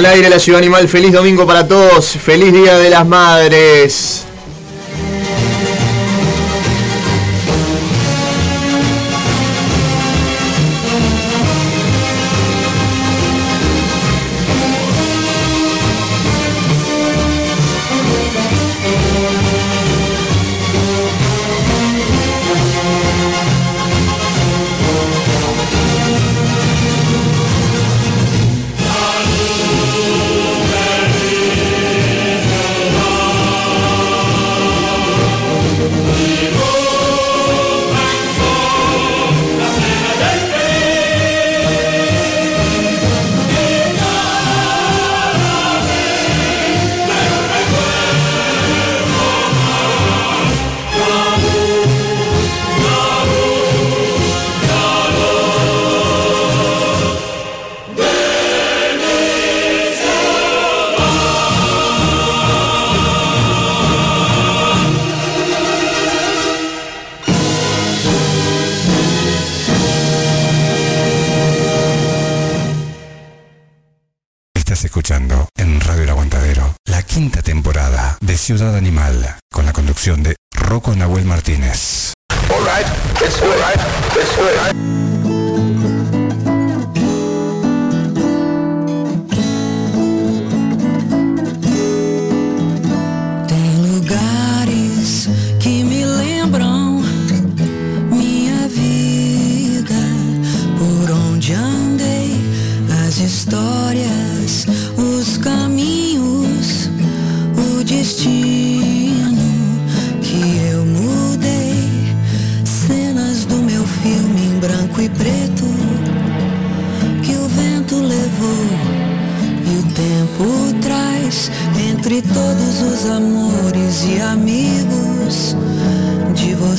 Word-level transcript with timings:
Al 0.00 0.06
aire 0.06 0.30
la 0.30 0.38
ciudad 0.38 0.60
animal, 0.60 0.88
feliz 0.88 1.12
domingo 1.12 1.46
para 1.46 1.68
todos, 1.68 2.12
feliz 2.12 2.54
día 2.54 2.78
de 2.78 2.88
las 2.88 3.06
madres. 3.06 4.29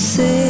você. 0.02 0.41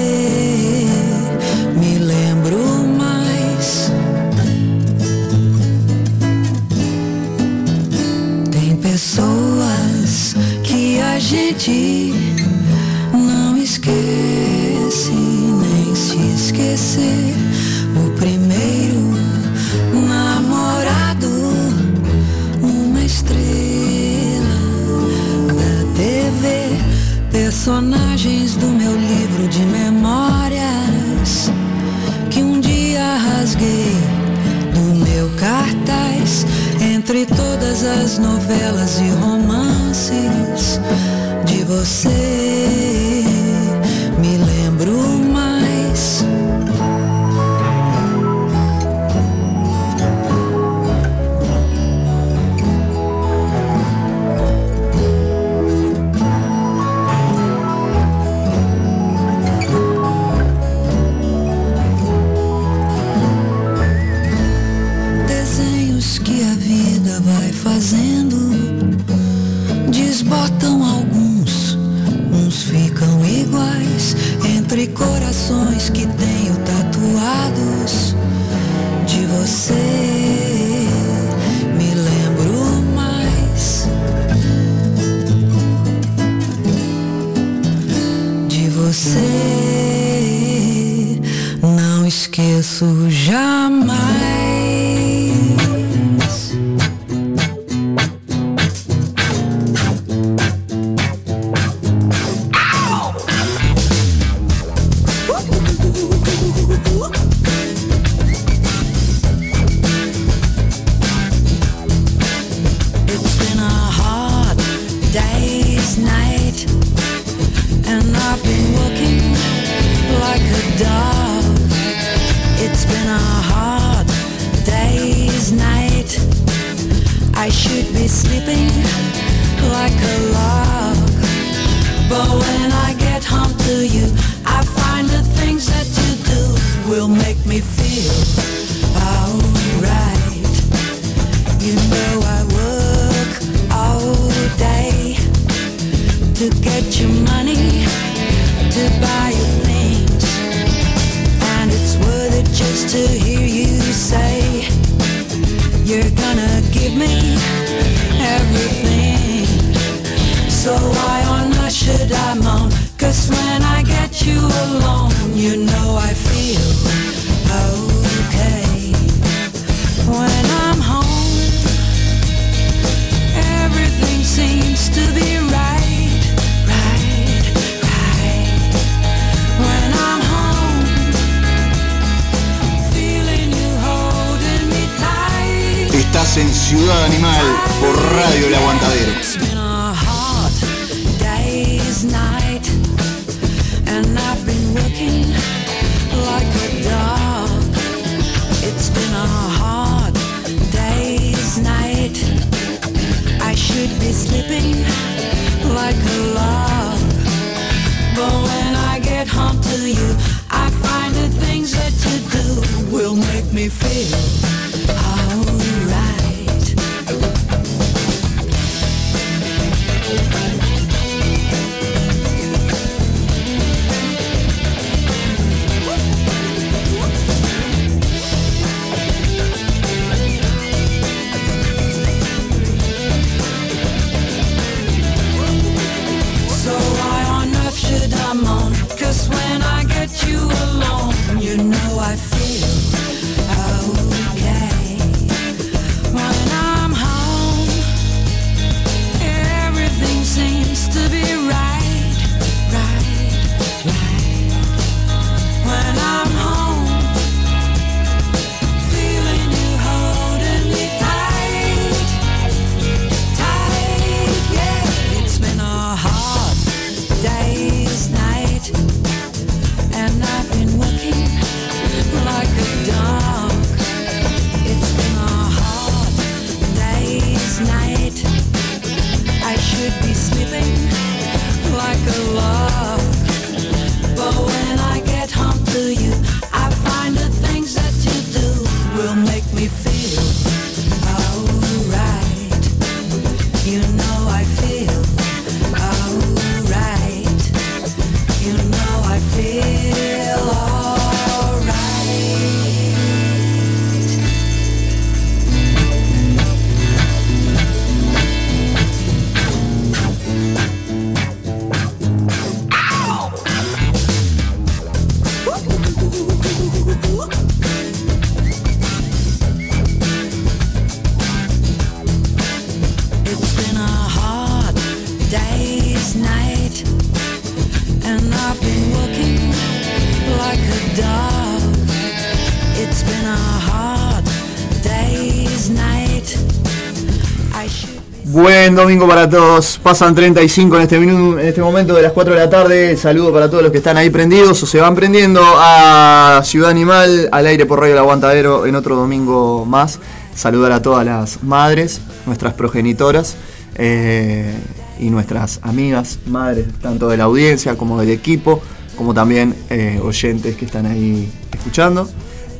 para 339.07 339.29
todos. 339.29 339.79
Pasan 339.81 340.15
35 340.15 340.75
en 340.75 340.81
este, 340.81 340.99
minuto, 340.99 341.39
en 341.39 341.47
este 341.47 341.61
momento 341.61 341.93
de 341.93 342.01
las 342.01 342.11
4 342.11 342.33
de 342.33 342.39
la 342.39 342.49
tarde. 342.49 342.97
Saludo 342.97 343.33
para 343.33 343.49
todos 343.49 343.63
los 343.63 343.71
que 343.71 343.77
están 343.77 343.97
ahí 343.97 344.09
prendidos 344.09 344.61
o 344.63 344.65
se 344.65 344.79
van 344.79 344.95
prendiendo 344.95 345.41
a 345.43 346.41
Ciudad 346.43 346.69
Animal, 346.69 347.29
al 347.31 347.47
aire 347.47 347.65
por 347.65 347.79
Radio 347.79 347.93
El 347.93 347.99
Aguantadero 347.99 348.65
en 348.65 348.75
otro 348.75 348.95
domingo 348.95 349.65
más. 349.65 349.99
Saludar 350.35 350.71
a 350.71 350.81
todas 350.81 351.05
las 351.05 351.43
madres, 351.43 352.01
nuestras 352.25 352.53
progenitoras 352.53 353.35
eh, 353.75 354.53
y 354.99 355.09
nuestras 355.09 355.59
amigas, 355.61 356.19
madres 356.25 356.67
tanto 356.81 357.09
de 357.09 357.17
la 357.17 357.25
audiencia 357.25 357.75
como 357.77 357.99
del 357.99 358.09
equipo, 358.09 358.61
como 358.95 359.13
también 359.13 359.55
eh, 359.69 359.99
oyentes 360.03 360.55
que 360.55 360.65
están 360.65 360.85
ahí 360.85 361.31
escuchando. 361.51 362.09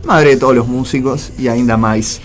Madre 0.05 0.31
de 0.31 0.37
todos 0.37 0.55
los 0.55 0.67
músicos 0.67 1.31
y 1.37 1.47
ainda 1.47 1.77
más. 1.77 2.21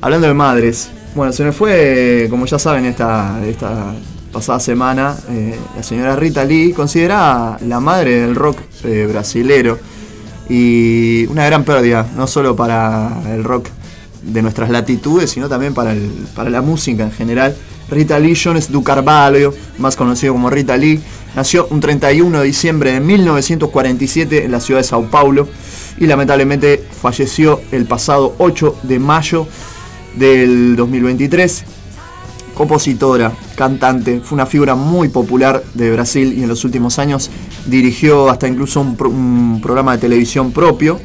Hablando 0.00 0.26
de 0.26 0.34
madres, 0.34 0.90
bueno, 1.14 1.32
se 1.32 1.44
me 1.44 1.52
fue, 1.52 2.26
como 2.30 2.46
ya 2.46 2.58
saben, 2.58 2.84
esta, 2.86 3.40
esta 3.46 3.94
pasada 4.32 4.58
semana, 4.60 5.14
eh, 5.30 5.56
la 5.76 5.82
señora 5.82 6.16
Rita 6.16 6.44
Lee, 6.44 6.72
considerada 6.72 7.58
la 7.66 7.80
madre 7.80 8.20
del 8.22 8.34
rock 8.34 8.58
eh, 8.84 9.06
brasilero. 9.08 9.78
Y 10.48 11.26
una 11.26 11.46
gran 11.46 11.64
pérdida, 11.64 12.06
no 12.16 12.26
solo 12.26 12.56
para 12.56 13.10
el 13.32 13.44
rock 13.44 13.68
de 14.22 14.42
nuestras 14.42 14.70
latitudes, 14.70 15.30
sino 15.30 15.48
también 15.48 15.74
para, 15.74 15.92
el- 15.92 16.26
para 16.34 16.50
la 16.50 16.62
música 16.62 17.02
en 17.04 17.12
general. 17.12 17.54
Rita 17.90 18.18
Lee 18.18 18.34
Jones 18.42 18.70
do 18.72 18.82
Carvalho, 18.82 19.54
más 19.78 19.96
conocido 19.96 20.32
como 20.32 20.48
Rita 20.50 20.76
Lee, 20.76 21.00
nació 21.36 21.66
un 21.70 21.80
31 21.80 22.40
de 22.40 22.46
diciembre 22.46 22.92
de 22.92 23.00
1947 23.00 24.44
en 24.44 24.50
la 24.52 24.60
ciudad 24.60 24.80
de 24.80 24.84
Sao 24.84 25.04
Paulo 25.10 25.48
y 25.98 26.06
lamentablemente 26.06 26.82
falleció 27.00 27.60
el 27.70 27.84
pasado 27.84 28.34
8 28.38 28.76
de 28.82 28.98
mayo 28.98 29.46
del 30.16 30.76
2023. 30.76 31.64
Compositora, 32.54 33.32
cantante, 33.56 34.20
fue 34.22 34.36
una 34.36 34.44
figura 34.46 34.74
muy 34.74 35.08
popular 35.08 35.62
de 35.72 35.90
Brasil 35.92 36.34
y 36.36 36.42
en 36.42 36.48
los 36.48 36.64
últimos 36.64 36.98
años 36.98 37.30
dirigió 37.66 38.28
hasta 38.28 38.46
incluso 38.46 38.80
un, 38.82 38.94
pro- 38.96 39.08
un 39.08 39.60
programa 39.62 39.92
de 39.92 39.98
televisión 39.98 40.52
propio. 40.52 41.00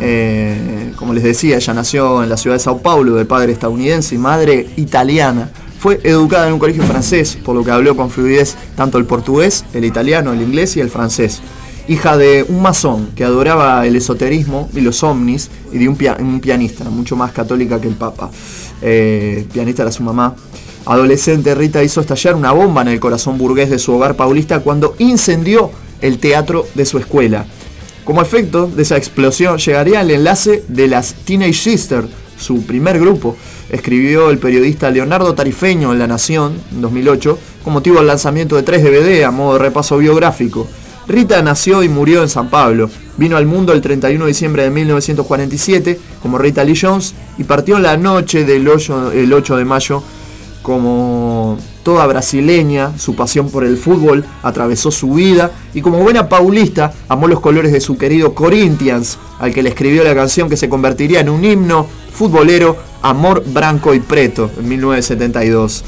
Eh, 0.00 0.92
como 0.96 1.14
les 1.14 1.22
decía, 1.22 1.56
ella 1.56 1.72
nació 1.74 2.22
en 2.22 2.28
la 2.28 2.36
ciudad 2.36 2.56
de 2.56 2.60
Sao 2.60 2.78
Paulo, 2.82 3.14
de 3.14 3.24
padre 3.24 3.52
estadounidense 3.52 4.14
y 4.14 4.18
madre 4.18 4.68
italiana. 4.76 5.50
Fue 5.78 6.00
educada 6.02 6.48
en 6.48 6.54
un 6.54 6.58
colegio 6.58 6.82
francés, 6.82 7.38
por 7.44 7.54
lo 7.54 7.62
que 7.62 7.70
habló 7.70 7.94
con 7.96 8.10
fluidez 8.10 8.56
tanto 8.74 8.98
el 8.98 9.04
portugués, 9.04 9.64
el 9.72 9.84
italiano, 9.84 10.32
el 10.32 10.42
inglés 10.42 10.76
y 10.76 10.80
el 10.80 10.90
francés. 10.90 11.40
Hija 11.88 12.16
de 12.16 12.44
un 12.48 12.62
masón 12.62 13.10
que 13.14 13.22
adoraba 13.24 13.86
el 13.86 13.94
esoterismo 13.94 14.68
y 14.74 14.80
los 14.80 15.02
ovnis 15.04 15.50
y 15.72 15.78
de 15.78 15.88
un, 15.88 15.96
pia- 15.96 16.16
un 16.18 16.40
pianista, 16.40 16.84
mucho 16.90 17.14
más 17.14 17.30
católica 17.32 17.80
que 17.80 17.86
el 17.86 17.94
Papa. 17.94 18.28
Eh, 18.82 19.46
pianista 19.52 19.82
era 19.82 19.92
su 19.92 20.02
mamá. 20.02 20.34
Adolescente, 20.84 21.54
Rita 21.54 21.82
hizo 21.84 22.00
estallar 22.00 22.34
una 22.34 22.52
bomba 22.52 22.82
en 22.82 22.88
el 22.88 23.00
corazón 23.00 23.38
burgués 23.38 23.70
de 23.70 23.78
su 23.78 23.92
hogar 23.92 24.16
paulista 24.16 24.60
cuando 24.60 24.94
incendió 24.98 25.70
el 26.00 26.18
teatro 26.18 26.66
de 26.74 26.84
su 26.86 26.98
escuela. 26.98 27.44
Como 28.04 28.20
efecto 28.22 28.66
de 28.68 28.82
esa 28.82 28.96
explosión 28.96 29.58
llegaría 29.58 30.00
el 30.00 30.10
enlace 30.10 30.64
de 30.68 30.88
las 30.88 31.14
Teenage 31.24 31.54
Sisters, 31.54 32.08
su 32.38 32.62
primer 32.66 32.98
grupo, 33.00 33.36
escribió 33.70 34.30
el 34.30 34.38
periodista 34.38 34.90
Leonardo 34.90 35.34
Tarifeño 35.34 35.92
en 35.92 35.98
La 35.98 36.06
Nación, 36.06 36.54
en 36.72 36.82
2008, 36.82 37.38
con 37.64 37.72
motivo 37.72 37.96
del 37.98 38.06
lanzamiento 38.08 38.54
de 38.56 38.62
tres 38.62 38.82
DVD 38.84 39.24
a 39.24 39.30
modo 39.30 39.54
de 39.54 39.58
repaso 39.60 39.96
biográfico. 39.98 40.68
Rita 41.08 41.40
nació 41.42 41.82
y 41.82 41.88
murió 41.88 42.22
en 42.22 42.28
San 42.28 42.50
Pablo. 42.50 42.90
Vino 43.16 43.36
al 43.36 43.46
mundo 43.46 43.72
el 43.72 43.80
31 43.80 44.24
de 44.24 44.28
diciembre 44.28 44.64
de 44.64 44.70
1947 44.70 46.00
como 46.20 46.38
Rita 46.38 46.64
Lee 46.64 46.78
Jones 46.80 47.14
y 47.38 47.44
partió 47.44 47.76
en 47.76 47.84
la 47.84 47.96
noche 47.96 48.44
del 48.44 48.68
8, 48.68 49.12
el 49.12 49.32
8 49.32 49.56
de 49.56 49.64
mayo 49.64 50.02
como 50.66 51.56
toda 51.84 52.04
brasileña, 52.06 52.98
su 52.98 53.14
pasión 53.14 53.50
por 53.50 53.62
el 53.64 53.76
fútbol 53.76 54.24
atravesó 54.42 54.90
su 54.90 55.12
vida 55.12 55.52
y 55.72 55.80
como 55.80 56.00
buena 56.00 56.28
paulista 56.28 56.92
amó 57.08 57.28
los 57.28 57.38
colores 57.38 57.70
de 57.70 57.80
su 57.80 57.96
querido 57.96 58.34
Corinthians, 58.34 59.16
al 59.38 59.54
que 59.54 59.62
le 59.62 59.68
escribió 59.68 60.02
la 60.02 60.16
canción 60.16 60.48
que 60.48 60.56
se 60.56 60.68
convertiría 60.68 61.20
en 61.20 61.28
un 61.28 61.44
himno 61.44 61.86
futbolero 62.12 62.76
Amor 63.00 63.44
Branco 63.46 63.94
y 63.94 64.00
Preto 64.00 64.50
en 64.58 64.68
1972. 64.68 65.84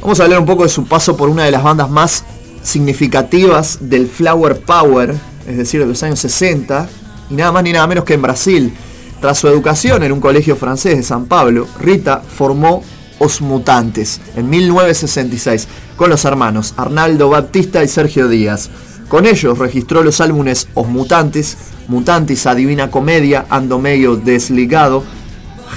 Vamos 0.00 0.18
a 0.18 0.24
hablar 0.24 0.40
un 0.40 0.46
poco 0.46 0.64
de 0.64 0.68
su 0.68 0.84
paso 0.84 1.16
por 1.16 1.28
una 1.28 1.44
de 1.44 1.52
las 1.52 1.62
bandas 1.62 1.88
más 1.88 2.24
significativas 2.62 3.78
del 3.80 4.06
Flower 4.06 4.60
Power, 4.60 5.14
es 5.46 5.56
decir, 5.56 5.80
de 5.80 5.86
los 5.86 6.02
años 6.02 6.20
60, 6.20 6.88
y 7.30 7.34
nada 7.34 7.52
más 7.52 7.62
ni 7.64 7.72
nada 7.72 7.86
menos 7.86 8.04
que 8.04 8.14
en 8.14 8.22
Brasil. 8.22 8.72
Tras 9.20 9.38
su 9.38 9.48
educación 9.48 10.02
en 10.02 10.12
un 10.12 10.20
colegio 10.20 10.56
francés 10.56 10.96
de 10.96 11.02
San 11.02 11.26
Pablo, 11.26 11.66
Rita 11.80 12.20
formó 12.20 12.82
Os 13.18 13.40
Mutantes 13.40 14.20
en 14.36 14.50
1966 14.50 15.68
con 15.96 16.10
los 16.10 16.24
hermanos 16.24 16.74
Arnaldo 16.76 17.28
Baptista 17.28 17.84
y 17.84 17.88
Sergio 17.88 18.28
Díaz. 18.28 18.70
Con 19.08 19.26
ellos 19.26 19.58
registró 19.58 20.02
los 20.02 20.20
álbumes 20.20 20.68
Os 20.74 20.88
Mutantes, 20.88 21.56
Mutantes 21.86 22.46
a 22.46 22.54
Divina 22.54 22.90
Comedia, 22.90 23.46
Ando 23.48 23.78
Medio 23.78 24.16
Desligado, 24.16 25.04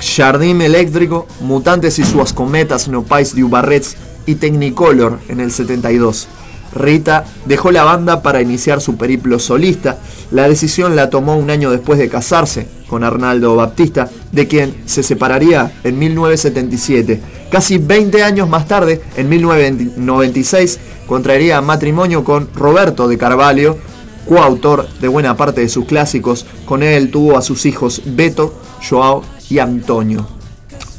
Jardim 0.01 0.61
Eléctrico, 0.61 1.27
Mutantes 1.41 1.99
y 1.99 2.03
sus 2.03 2.33
cometas 2.33 2.87
No 2.87 3.03
Pais 3.03 3.35
de 3.35 3.43
Ubarrets 3.43 3.95
y 4.25 4.35
Technicolor 4.35 5.19
en 5.27 5.39
el 5.39 5.51
72. 5.51 6.27
Rita 6.75 7.25
dejó 7.45 7.71
la 7.71 7.83
banda 7.83 8.21
para 8.21 8.41
iniciar 8.41 8.81
su 8.81 8.97
periplo 8.97 9.39
solista. 9.39 9.97
La 10.31 10.47
decisión 10.47 10.95
la 10.95 11.09
tomó 11.09 11.37
un 11.37 11.49
año 11.49 11.71
después 11.71 11.97
de 11.97 12.09
casarse 12.09 12.67
con 12.87 13.03
Arnaldo 13.03 13.55
Baptista, 13.55 14.09
de 14.31 14.47
quien 14.47 14.75
se 14.85 15.01
separaría 15.01 15.71
en 15.83 15.97
1977. 15.97 17.21
Casi 17.49 17.77
20 17.77 18.23
años 18.23 18.49
más 18.49 18.67
tarde, 18.67 19.01
en 19.15 19.29
1996, 19.29 20.79
contraería 21.07 21.61
matrimonio 21.61 22.23
con 22.23 22.49
Roberto 22.53 23.07
de 23.07 23.17
Carvalho, 23.17 23.77
coautor 24.27 24.87
de 24.99 25.07
buena 25.07 25.37
parte 25.37 25.61
de 25.61 25.69
sus 25.69 25.85
clásicos. 25.85 26.45
Con 26.65 26.83
él 26.83 27.09
tuvo 27.09 27.37
a 27.37 27.41
sus 27.41 27.65
hijos 27.65 28.01
Beto, 28.05 28.53
Joao 28.87 29.23
y 29.49 29.59
Antonio. 29.59 30.27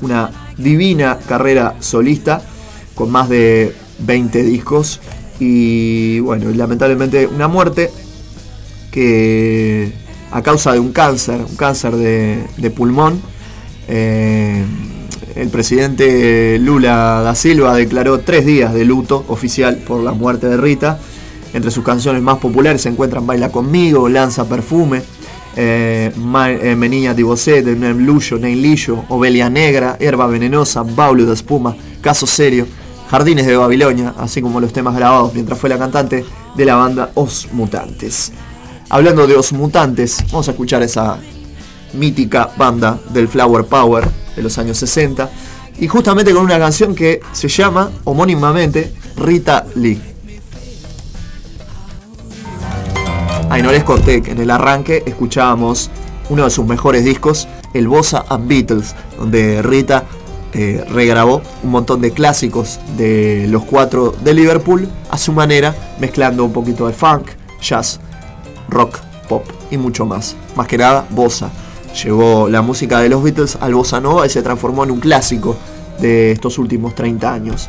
Una 0.00 0.30
divina 0.56 1.18
carrera 1.26 1.76
solista 1.80 2.40
con 2.94 3.10
más 3.10 3.28
de 3.28 3.74
20 3.98 4.42
discos 4.42 5.00
y 5.38 6.20
bueno, 6.20 6.50
lamentablemente 6.50 7.26
una 7.26 7.48
muerte 7.48 7.90
que 8.90 9.92
a 10.30 10.42
causa 10.42 10.72
de 10.72 10.80
un 10.80 10.92
cáncer, 10.92 11.40
un 11.48 11.56
cáncer 11.56 11.96
de, 11.96 12.70
pulmón, 12.74 13.20
eh, 13.88 14.64
el 15.34 15.48
presidente 15.48 16.58
Lula 16.58 17.20
da 17.22 17.34
Silva 17.34 17.74
declaró 17.74 18.20
tres 18.20 18.46
días 18.46 18.72
de 18.72 18.84
luto 18.84 19.24
oficial 19.28 19.76
por 19.76 20.02
la 20.02 20.12
muerte 20.12 20.48
de 20.48 20.56
Rita. 20.56 20.98
Entre 21.52 21.70
sus 21.70 21.84
canciones 21.84 22.22
más 22.22 22.38
populares 22.38 22.82
se 22.82 22.88
encuentran 22.88 23.26
Baila 23.26 23.50
conmigo, 23.50 24.08
Lanza 24.08 24.48
Perfume, 24.48 25.02
eh, 25.56 26.10
eh 26.14 27.22
Você, 27.22 27.62
de 27.62 27.76
Nem 27.76 27.98
Luyo, 27.98 28.38
Nem 28.38 28.60
Lillo, 28.60 29.04
Ovelia 29.08 29.48
Negra, 29.48 29.96
Herba 30.00 30.26
Venenosa, 30.26 30.82
Baulo 30.82 31.24
de 31.24 31.34
Espuma, 31.34 31.76
Caso 32.00 32.26
Serio. 32.26 32.66
Jardines 33.10 33.46
de 33.46 33.56
Babilonia, 33.56 34.14
así 34.18 34.42
como 34.42 34.60
los 34.60 34.72
temas 34.72 34.94
grabados 34.96 35.32
mientras 35.34 35.58
fue 35.58 35.68
la 35.68 35.78
cantante 35.78 36.24
de 36.54 36.64
la 36.64 36.76
banda 36.76 37.10
Os 37.14 37.48
Mutantes. 37.52 38.32
Hablando 38.88 39.26
de 39.26 39.36
Os 39.36 39.52
Mutantes, 39.52 40.24
vamos 40.30 40.48
a 40.48 40.52
escuchar 40.52 40.82
esa 40.82 41.18
mítica 41.92 42.50
banda 42.56 42.98
del 43.10 43.28
Flower 43.28 43.64
Power 43.64 44.08
de 44.34 44.42
los 44.42 44.58
años 44.58 44.78
60 44.78 45.30
y 45.78 45.88
justamente 45.88 46.32
con 46.32 46.44
una 46.44 46.58
canción 46.58 46.94
que 46.94 47.20
se 47.32 47.48
llama 47.48 47.90
homónimamente 48.04 48.92
Rita 49.16 49.66
Lee. 49.74 50.00
Les 53.70 53.84
conté 53.84 54.22
que 54.22 54.30
en 54.30 54.38
el 54.38 54.50
arranque 54.50 55.02
escuchábamos 55.06 55.90
uno 56.30 56.44
de 56.44 56.50
sus 56.50 56.64
mejores 56.64 57.04
discos, 57.04 57.46
el 57.74 57.88
Bossa 57.88 58.24
and 58.28 58.48
Beatles, 58.48 58.94
donde 59.18 59.60
Rita 59.60 60.04
eh, 60.58 60.82
regrabó 60.88 61.42
un 61.62 61.70
montón 61.70 62.00
de 62.00 62.12
clásicos 62.12 62.80
de 62.96 63.46
los 63.50 63.64
cuatro 63.64 64.14
de 64.24 64.32
Liverpool 64.32 64.88
a 65.10 65.18
su 65.18 65.32
manera, 65.32 65.74
mezclando 66.00 66.46
un 66.46 66.52
poquito 66.54 66.86
de 66.86 66.94
funk, 66.94 67.28
jazz, 67.60 68.00
rock, 68.70 68.98
pop 69.28 69.44
y 69.70 69.76
mucho 69.76 70.06
más. 70.06 70.34
Más 70.54 70.66
que 70.66 70.78
nada, 70.78 71.04
bossa. 71.10 71.50
Llevó 72.02 72.48
la 72.48 72.62
música 72.62 73.00
de 73.00 73.10
los 73.10 73.22
Beatles 73.22 73.58
al 73.60 73.74
bossa 73.74 74.00
nova 74.00 74.24
y 74.24 74.30
se 74.30 74.40
transformó 74.40 74.84
en 74.84 74.92
un 74.92 75.00
clásico 75.00 75.58
de 76.00 76.32
estos 76.32 76.56
últimos 76.56 76.94
30 76.94 77.34
años. 77.34 77.68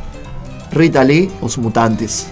Rita 0.71 1.03
Lee, 1.03 1.29
Os 1.41 1.57
Mutantes. 1.57 2.27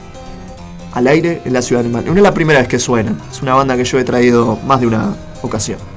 Al 0.94 1.08
aire 1.08 1.42
en 1.44 1.52
la 1.52 1.62
ciudad 1.62 1.84
animal. 1.84 2.06
No 2.06 2.14
es 2.14 2.22
la 2.22 2.34
primera 2.34 2.60
vez 2.60 2.70
que 2.70 2.80
suena, 2.80 3.14
es 3.30 3.42
una 3.42 3.56
banda 3.56 3.76
que 3.76 3.84
yo 3.84 4.00
he 4.00 4.06
traído 4.06 4.58
más 4.66 4.80
de 4.80 4.88
una 4.88 5.14
ocasión. 5.42 5.95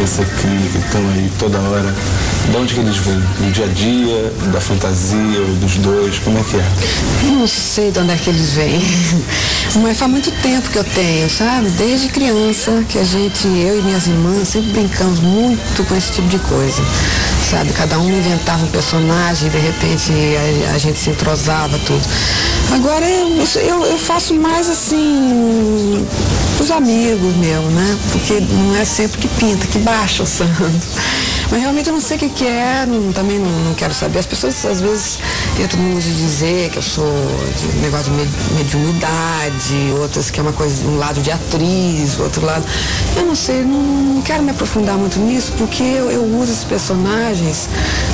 Você 0.00 0.24
cria, 0.24 0.70
que 0.70 0.78
estão 0.78 1.00
aí 1.10 1.30
toda 1.38 1.58
hora, 1.58 1.94
de 2.50 2.56
onde 2.56 2.74
que 2.74 2.80
eles 2.80 2.96
vêm? 2.98 3.18
Do 3.18 3.52
dia 3.52 3.64
a 3.64 3.68
dia, 3.68 4.32
da 4.52 4.60
fantasia, 4.60 5.40
dos 5.60 5.76
dois, 5.76 6.18
como 6.18 6.38
é 6.38 6.42
que 6.42 6.56
é? 6.56 7.30
Não 7.30 7.46
sei 7.46 7.90
de 7.90 7.98
onde 7.98 8.12
é 8.12 8.16
que 8.16 8.30
eles 8.30 8.50
vêm, 8.50 8.80
mas 9.82 9.98
faz 9.98 10.10
muito 10.10 10.30
tempo 10.42 10.68
que 10.70 10.78
eu 10.78 10.84
tenho, 10.84 11.30
sabe? 11.30 11.70
Desde 11.70 12.08
criança 12.08 12.84
que 12.88 12.98
a 12.98 13.04
gente, 13.04 13.46
eu 13.46 13.78
e 13.78 13.82
minhas 13.82 14.06
irmãs, 14.06 14.48
sempre 14.48 14.72
brincamos 14.72 15.20
muito 15.20 15.84
com 15.84 15.96
esse 15.96 16.12
tipo 16.12 16.28
de 16.28 16.38
coisa 16.40 16.82
sabe? 17.50 17.72
Cada 17.72 17.98
um 18.00 18.08
inventava 18.08 18.64
um 18.64 18.68
personagem 18.68 19.48
e 19.48 19.50
de 19.50 19.58
repente 19.58 20.12
a, 20.66 20.74
a 20.74 20.78
gente 20.78 20.98
se 20.98 21.10
entrosava 21.10 21.78
tudo. 21.86 22.02
Agora 22.74 23.08
eu, 23.08 23.28
eu, 23.60 23.86
eu 23.86 23.98
faço 23.98 24.34
mais 24.34 24.68
assim 24.68 26.04
os 26.62 26.70
amigos 26.70 27.34
mesmo, 27.36 27.70
né? 27.70 27.98
Porque 28.12 28.40
não 28.40 28.76
é 28.76 28.84
sempre 28.84 29.18
que 29.18 29.28
pinta, 29.28 29.66
que 29.66 29.78
baixa 29.78 30.22
o 30.22 30.26
santo. 30.26 30.52
Mas 31.48 31.60
realmente 31.60 31.86
eu 31.88 31.92
não 31.92 32.00
sei 32.00 32.16
o 32.16 32.20
que, 32.20 32.28
que 32.30 32.44
é, 32.44 32.84
não- 32.88 33.12
também 33.12 33.38
não, 33.38 33.48
não 33.66 33.74
quero 33.74 33.94
saber. 33.94 34.18
As 34.18 34.26
pessoas 34.26 34.64
às 34.64 34.80
vezes 34.80 35.18
uso 35.96 36.08
de 36.08 36.14
dizer 36.16 36.70
que 36.70 36.78
eu 36.78 36.82
sou 36.82 37.06
de 37.56 37.76
negócio 37.82 38.06
de 38.10 38.18
med- 38.18 38.30
mediunidade, 38.56 39.92
outras 40.00 40.28
que 40.30 40.40
é 40.40 40.42
uma 40.42 40.52
coisa, 40.52 40.84
um 40.86 40.98
lado 40.98 41.20
de 41.20 41.30
atriz, 41.30 42.18
outro 42.18 42.44
lado. 42.44 42.64
Eu 43.16 43.26
não 43.26 43.36
sei, 43.36 43.62
não, 43.62 43.80
não 43.80 44.22
quero 44.22 44.42
me 44.42 44.50
aprofundar 44.50 44.96
muito 44.96 45.18
nisso, 45.20 45.52
porque 45.56 45.82
eu, 45.82 46.10
eu 46.10 46.24
uso 46.36 46.50
esses 46.52 46.64
personagens 46.64 47.68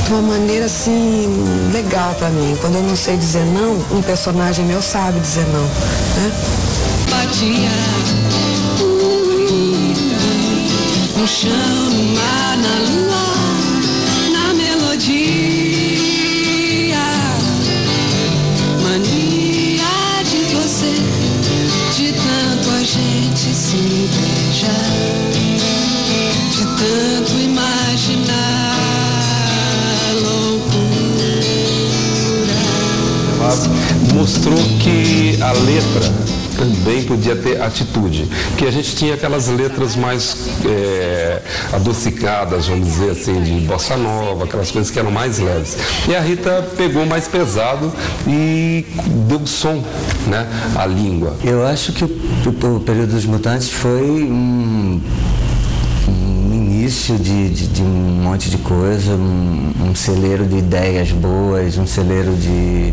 de 0.05 0.11
uma 0.13 0.21
maneira 0.23 0.67
assim 0.67 1.27
legal 1.73 2.15
pra 2.17 2.29
mim. 2.29 2.55
Quando 2.61 2.75
eu 2.77 2.83
não 2.83 2.97
sei 2.97 3.17
dizer 3.17 3.45
não, 3.47 3.79
um 3.97 4.03
personagem 4.03 4.65
meu 4.67 4.83
sabe 4.83 5.19
dizer 5.21 5.47
não. 5.47 5.63
Né? 5.63 6.33
Batia 7.11 7.71
no 11.23 11.29
mar, 12.15 12.57
na 12.59 12.75
lua, 12.91 13.27
na 14.33 14.53
melodia. 14.55 15.15
Mania 18.83 20.23
de 20.25 20.41
você, 20.53 20.95
de 21.97 22.13
tanto 22.13 22.71
a 22.71 22.83
gente 22.83 23.55
se 23.55 24.09
beijar, 24.11 24.91
de 26.51 26.65
tanto 26.65 27.33
imaginar 27.39 28.77
loucura. 30.25 31.39
mostrou 34.13 34.59
que 34.81 35.39
a 35.41 35.53
letra 35.53 36.32
também 36.57 37.03
podia 37.05 37.35
ter 37.37 37.61
atitude, 37.63 38.29
que 38.57 38.67
a 38.67 38.71
gente 38.71 38.95
tinha 38.97 39.15
aquelas 39.15 39.49
letras 39.49 39.97
mais 39.97 40.37
é, 40.65 41.41
adocicadas, 41.73 42.67
vamos 42.69 42.87
dizer 42.89 43.11
assim, 43.11 43.43
de 43.43 43.53
bossa 43.67 43.97
nova, 43.97 44.45
aquelas 44.45 44.71
coisas 44.71 44.91
que 44.91 44.99
eram 44.99 45.11
mais 45.11 45.39
leves. 45.39 45.77
E 46.09 46.15
a 46.15 46.21
Rita 46.21 46.67
pegou 46.77 47.05
mais 47.07 47.27
pesado 47.29 47.93
e 48.27 48.85
deu 49.29 49.47
som, 49.47 49.83
né, 50.27 50.47
à 50.77 50.87
língua. 50.87 51.37
Eu 51.45 51.67
acho 51.67 51.93
que 51.93 52.05
o, 52.05 52.77
o- 52.77 52.81
período 52.81 53.13
dos 53.13 53.25
mutantes 53.25 53.69
foi 53.71 54.03
um, 54.23 55.01
início 56.93 57.17
de, 57.17 57.49
de- 57.49 57.67
de 57.69 57.83
um 57.83 58.21
monte 58.23 58.51
de 58.51 58.59
coisa, 58.59 59.13
um, 59.13 59.73
um 59.89 59.95
celeiro 59.95 60.45
de 60.45 60.59
ideias 60.59 61.11
boas, 61.11 61.79
um 61.79 61.87
celeiro 61.87 62.35
de, 62.35 62.93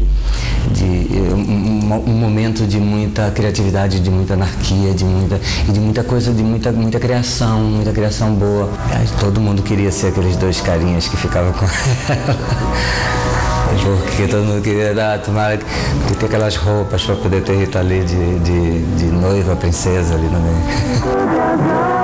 de 0.74 1.10
um, 1.34 1.94
um- 2.08 2.14
momento 2.14 2.66
de 2.66 2.78
muita 2.80 3.30
criatividade, 3.32 4.00
de 4.00 4.10
muita 4.10 4.36
anarquia, 4.36 4.94
de 4.94 5.04
muita 5.04 5.38
e 5.68 5.72
de 5.74 5.80
muita 5.82 6.02
coisa, 6.04 6.32
de 6.32 6.42
muita 6.42 6.72
muita 6.72 6.98
criação, 6.98 7.60
muita 7.60 7.92
criação 7.92 8.34
boa. 8.36 8.70
Todo 9.20 9.42
mundo 9.42 9.62
queria 9.62 9.92
ser 9.92 10.08
aqueles 10.08 10.38
dois 10.38 10.62
carinhas 10.62 11.10
que 11.10 11.18
ficavam 11.18 11.52
com 11.52 11.66
Porque 14.06 14.28
todo 14.28 14.44
mundo 14.46 14.62
queria 14.62 14.94
dar, 14.94 15.20
que 15.20 16.16
ter 16.16 16.26
aquelas 16.26 16.56
roupas 16.56 17.04
para 17.04 17.16
poder 17.16 17.44
ter 17.44 17.58
Rita 17.58 17.82
Lee 17.82 18.04
de, 18.04 18.40
de, 18.40 18.82
de 18.98 19.06
noiva, 19.06 19.56
princesa 19.58 20.16
ali 20.16 20.28
no 20.28 20.40
meio. 20.40 21.90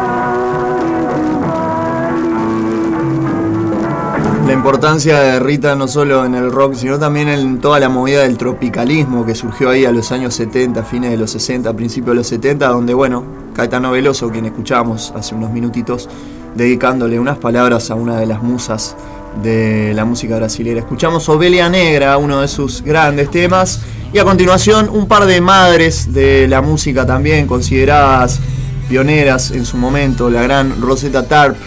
La 4.46 4.54
importancia 4.54 5.20
de 5.20 5.40
Rita 5.40 5.76
no 5.76 5.88
solo 5.88 6.24
en 6.24 6.36
el 6.36 6.52
rock, 6.52 6.76
sino 6.76 7.00
también 7.00 7.30
en 7.30 7.60
toda 7.60 7.80
la 7.80 7.90
movida 7.90 8.22
del 8.22 8.38
tropicalismo 8.38 9.26
que 9.26 9.34
surgió 9.34 9.72
ahí 9.72 9.86
a 9.86 9.92
los 9.92 10.12
años 10.12 10.36
70, 10.36 10.84
fines 10.84 11.10
de 11.10 11.18
los 11.18 11.32
60, 11.32 11.74
principios 11.74 12.10
de 12.10 12.16
los 12.18 12.28
70, 12.28 12.68
donde, 12.68 12.94
bueno, 12.94 13.24
Caetano 13.56 13.92
Veloso, 13.92 14.30
quien 14.30 14.46
escuchamos 14.46 15.12
hace 15.16 15.34
unos 15.34 15.50
minutitos, 15.50 16.08
dedicándole 16.54 17.20
unas 17.20 17.40
palabras 17.40 17.90
a 17.90 17.96
una 17.96 18.20
de 18.20 18.28
las 18.28 18.44
musas 18.44 18.96
de 19.42 19.94
la 19.96 20.06
música 20.06 20.36
brasilera. 20.36 20.80
Escuchamos 20.80 21.28
Ovelia 21.28 21.68
Negra, 21.68 22.16
uno 22.18 22.42
de 22.42 22.48
sus 22.48 22.84
grandes 22.84 23.32
temas, 23.32 23.82
y 24.14 24.20
a 24.20 24.24
continuación 24.26 24.90
un 24.90 25.08
par 25.08 25.26
de 25.26 25.42
madres 25.42 26.14
de 26.14 26.48
la 26.48 26.62
música 26.62 27.04
también 27.04 27.48
consideradas 27.48 28.40
pioneras 28.88 29.50
en 29.50 29.66
su 29.66 29.78
momento, 29.78 30.30
la 30.30 30.44
gran 30.44 30.80
Rosetta 30.80 31.28
Tarp, 31.28 31.58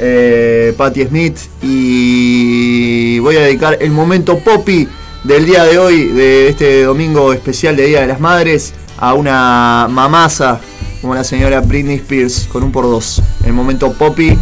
eh, 0.00 0.74
Patti 0.76 1.04
Smith 1.04 1.36
y 1.62 3.18
voy 3.18 3.36
a 3.36 3.40
dedicar 3.40 3.76
el 3.80 3.90
momento 3.90 4.38
poppy 4.38 4.88
del 5.24 5.44
día 5.44 5.64
de 5.64 5.78
hoy, 5.78 6.08
de 6.08 6.48
este 6.48 6.84
domingo 6.84 7.32
especial 7.34 7.76
de 7.76 7.86
Día 7.86 8.00
de 8.00 8.06
las 8.06 8.20
Madres, 8.20 8.72
a 8.96 9.12
una 9.12 9.86
mamaza 9.90 10.60
como 11.02 11.14
la 11.14 11.24
señora 11.24 11.60
Britney 11.60 11.96
Spears 11.96 12.48
con 12.50 12.62
un 12.62 12.72
por 12.72 12.84
dos. 12.84 13.22
El 13.44 13.52
momento 13.52 13.92
poppy, 13.92 14.38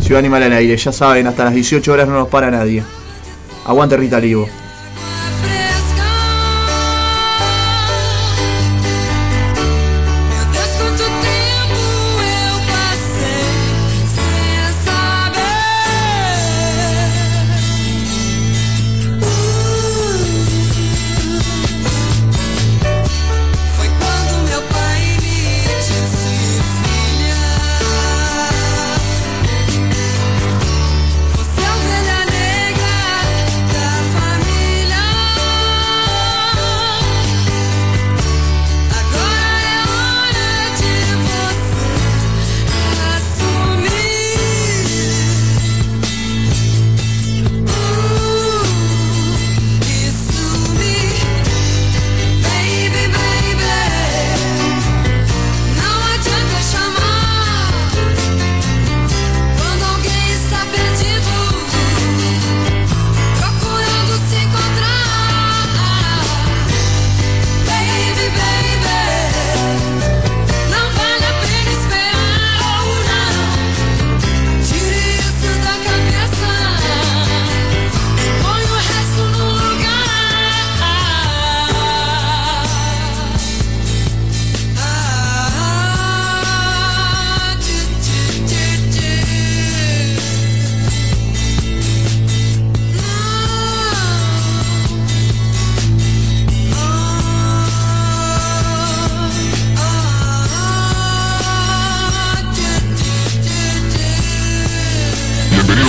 Ciudad 0.00 0.18
Animal 0.18 0.42
al 0.42 0.52
aire, 0.52 0.76
ya 0.76 0.92
saben, 0.92 1.26
hasta 1.26 1.44
las 1.44 1.54
18 1.54 1.92
horas 1.92 2.08
no 2.08 2.14
nos 2.14 2.28
para 2.28 2.50
nadie. 2.50 2.82
Aguante 3.64 3.96
Rita 3.96 4.20
Livo. 4.20 4.46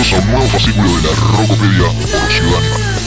Bienvenidos 0.00 0.12
a 0.12 0.26
un 0.26 0.32
nuevo 0.32 0.48
fascículo 0.48 0.88
de 0.96 1.02
la 1.02 1.14
Rocopedia 1.14 1.88
por 1.90 2.32
Ciudad. 2.32 2.99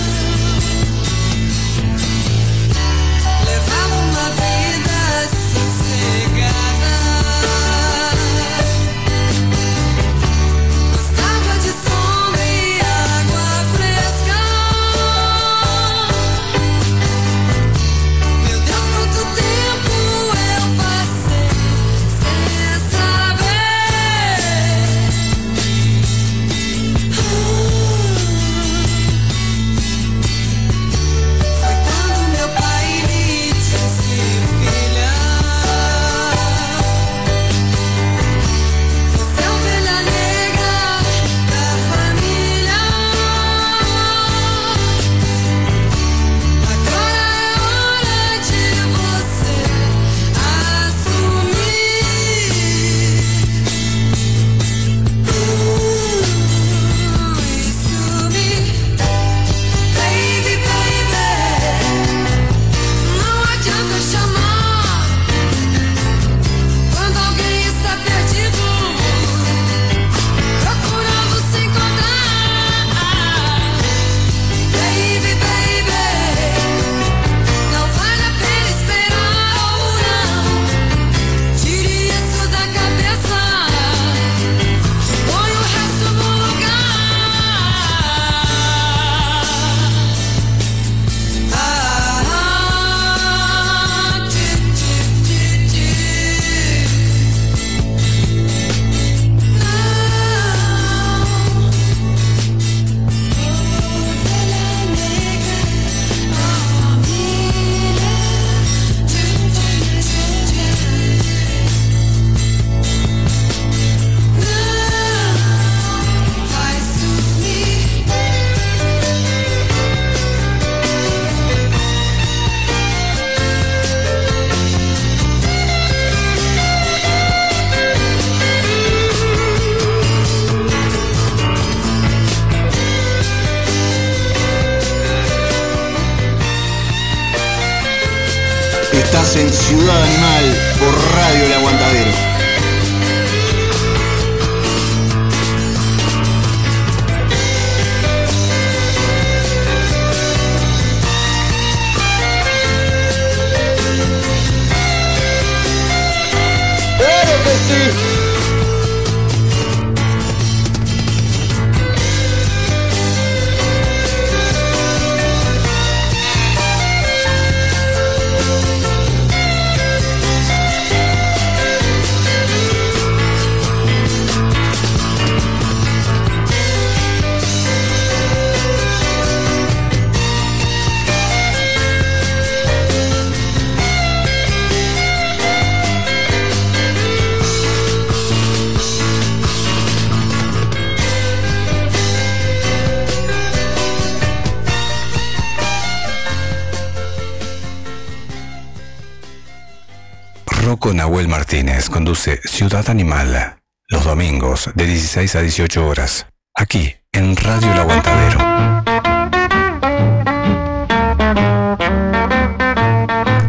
Rocco 200.63 200.93
Nahuel 200.93 201.27
Martínez 201.27 201.89
conduce 201.89 202.39
Ciudad 202.45 202.89
Animal 202.89 203.57
los 203.89 204.05
domingos 204.05 204.69
de 204.75 204.85
16 204.85 205.35
a 205.35 205.41
18 205.41 205.85
horas, 205.85 206.25
aquí 206.55 206.95
en 207.11 207.35
Radio 207.35 207.69
El 207.73 207.79
Aguantadero. 207.79 208.39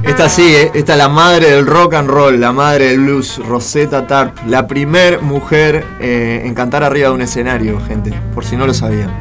Esta 0.03 0.29
sigue, 0.29 0.62
eh, 0.62 0.70
esta 0.74 0.92
es 0.94 0.98
la 0.98 1.09
madre 1.09 1.53
del 1.53 1.66
rock 1.66 1.94
and 1.94 2.11
roll, 2.11 2.40
la 2.40 2.53
madre 2.53 2.88
del 2.88 3.00
blues, 3.00 3.38
Rosetta 3.38 4.09
Tarp, 4.09 4.37
la 4.48 4.66
primer 4.66 5.22
mujer 5.22 5.85
eh, 6.00 6.42
en 6.44 6.53
cantar 6.55 6.83
arriba 6.83 7.11
de 7.11 7.14
un 7.14 7.22
escenario, 7.22 7.81
gente, 7.87 8.12
por 8.35 8.44
si 8.44 8.57
no 8.57 8.66
lo 8.66 8.74
sabían. 8.74 9.12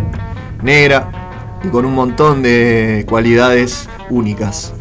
Negra 0.64 1.60
y 1.64 1.68
con 1.68 1.86
un 1.86 1.94
montón 1.94 2.42
de 2.42 3.06
cualidades 3.08 3.88
únicas. 4.10 4.74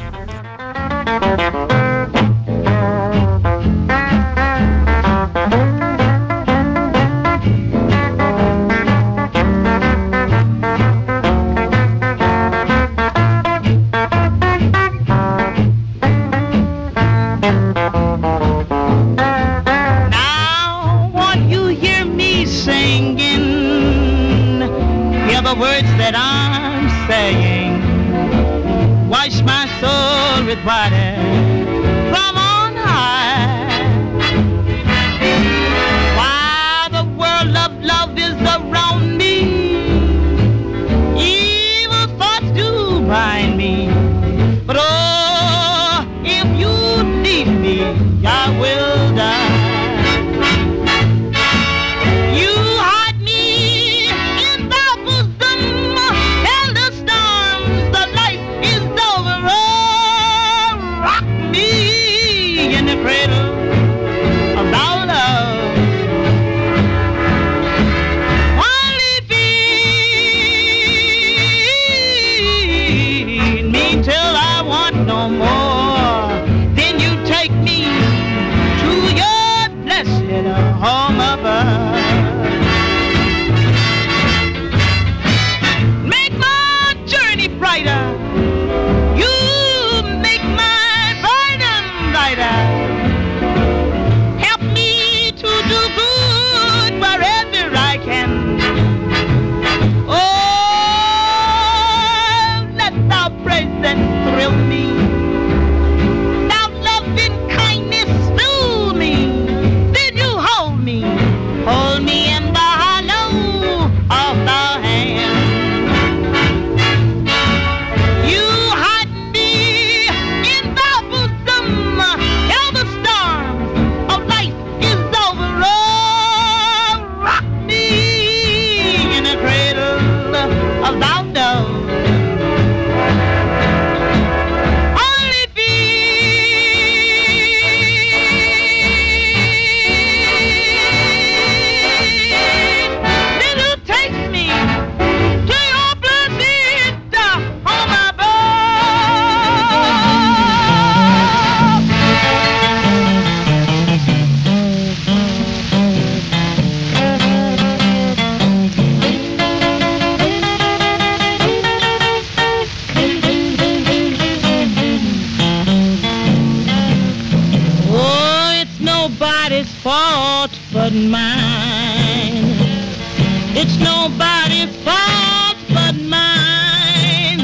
nobody 174.03 174.67
fault 174.85 175.57
but 175.69 175.95
mine. 175.95 177.39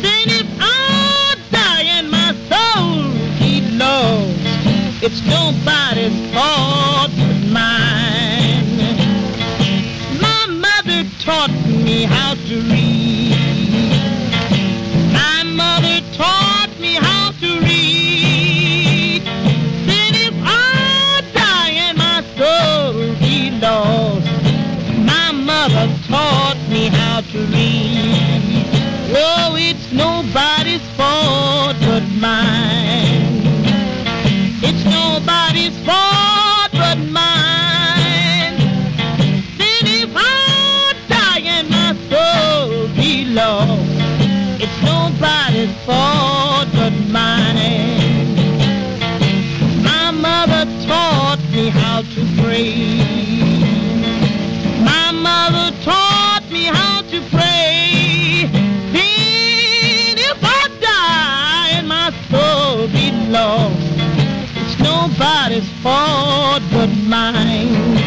Then 0.00 0.26
if 0.40 0.46
I 0.58 1.36
die 1.50 1.82
and 1.98 2.10
my 2.10 2.32
soul 2.48 3.12
it's 5.02 5.20
nobody. 5.26 5.83
but 31.94 32.02
mine. 32.18 33.38
It's 34.68 34.84
nobody's 34.84 35.76
fault 35.86 36.72
but 36.72 36.98
mine. 36.98 38.56
Then 39.60 39.84
if 40.02 40.10
I 40.12 40.94
die 41.08 41.42
and 41.56 41.70
my 41.70 41.94
soul 42.10 42.88
be 42.96 43.26
lost, 43.26 43.80
it's 44.60 44.78
nobody's 44.82 45.72
fault 45.86 46.66
but 46.72 46.94
mine. 47.12 48.34
My 49.84 50.10
mother 50.10 50.64
taught 50.88 51.38
me 51.52 51.68
how 51.68 52.02
to 52.02 52.42
pray. 52.42 53.33
is 65.54 65.68
for 65.82 66.58
the 66.74 66.86
mine. 67.06 68.03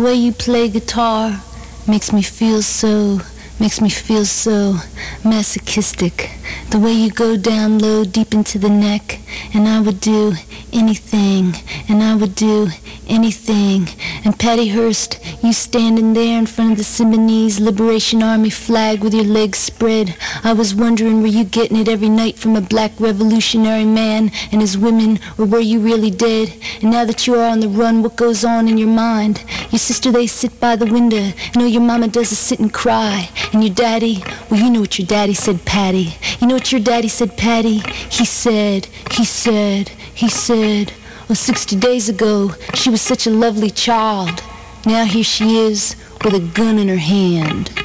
The 0.00 0.06
way 0.06 0.14
you 0.14 0.32
play 0.32 0.66
guitar 0.66 1.42
makes 1.86 2.10
me 2.10 2.22
feel 2.22 2.62
so, 2.62 3.20
makes 3.60 3.82
me 3.82 3.90
feel 3.90 4.24
so 4.24 4.76
masochistic. 5.22 6.30
The 6.70 6.78
way 6.78 6.92
you 6.92 7.10
go 7.10 7.36
down 7.36 7.78
low, 7.78 8.04
deep 8.04 8.32
into 8.32 8.58
the 8.58 8.70
neck, 8.70 9.18
and 9.52 9.68
I 9.68 9.78
would 9.82 10.00
do 10.00 10.32
anything, 10.72 11.52
and 11.86 12.02
I 12.02 12.14
would 12.14 12.34
do 12.34 12.68
anything. 13.08 13.88
And 14.24 14.38
Patty 14.38 14.68
Hearst, 14.68 15.18
you 15.42 15.52
standing 15.54 16.12
there 16.12 16.38
in 16.38 16.44
front 16.44 16.72
of 16.72 16.76
the 16.76 16.84
Symbionese 16.84 17.60
Liberation 17.60 18.22
Army 18.22 18.50
flag 18.50 19.02
with 19.02 19.14
your 19.14 19.24
legs 19.24 19.58
spread. 19.58 20.14
I 20.44 20.52
was 20.52 20.74
wondering, 20.74 21.22
were 21.22 21.28
you 21.28 21.44
getting 21.44 21.78
it 21.78 21.88
every 21.88 22.10
night 22.10 22.36
from 22.36 22.56
a 22.56 22.60
black 22.60 22.92
revolutionary 23.00 23.86
man 23.86 24.32
and 24.52 24.60
his 24.60 24.76
women, 24.76 25.18
or 25.38 25.46
were 25.46 25.60
you 25.60 25.80
really 25.80 26.10
dead? 26.10 26.54
And 26.82 26.90
now 26.90 27.06
that 27.06 27.26
you 27.26 27.36
are 27.36 27.48
on 27.48 27.60
the 27.60 27.68
run, 27.68 28.02
what 28.02 28.16
goes 28.16 28.44
on 28.44 28.68
in 28.68 28.76
your 28.76 28.88
mind? 28.88 29.42
Your 29.70 29.78
sister, 29.78 30.12
they 30.12 30.26
sit 30.26 30.60
by 30.60 30.76
the 30.76 30.86
window. 30.86 31.32
No, 31.56 31.64
your 31.64 31.82
mama 31.82 32.08
does 32.08 32.32
is 32.32 32.38
sit 32.38 32.60
and 32.60 32.72
cry. 32.72 33.30
And 33.52 33.64
your 33.64 33.74
daddy, 33.74 34.22
well, 34.50 34.60
you 34.60 34.70
know 34.70 34.80
what 34.80 34.98
your 34.98 35.06
daddy 35.06 35.34
said, 35.34 35.64
Patty. 35.64 36.16
You 36.40 36.48
know 36.48 36.54
what 36.54 36.70
your 36.70 36.82
daddy 36.82 37.08
said, 37.08 37.38
Patty? 37.38 37.78
He 38.10 38.26
said, 38.26 38.86
he 39.12 39.24
said, 39.24 39.88
he 40.14 40.28
said, 40.28 40.92
oh, 41.30 41.34
60 41.34 41.76
days 41.76 42.10
ago, 42.10 42.52
she 42.74 42.90
was 42.90 43.00
such 43.00 43.26
a 43.26 43.30
lovely 43.30 43.70
child. 43.70 44.42
Now 44.86 45.04
here 45.04 45.24
she 45.24 45.56
is 45.56 45.94
with 46.24 46.34
a 46.34 46.40
gun 46.40 46.78
in 46.78 46.88
her 46.88 46.96
hand. 46.96 47.79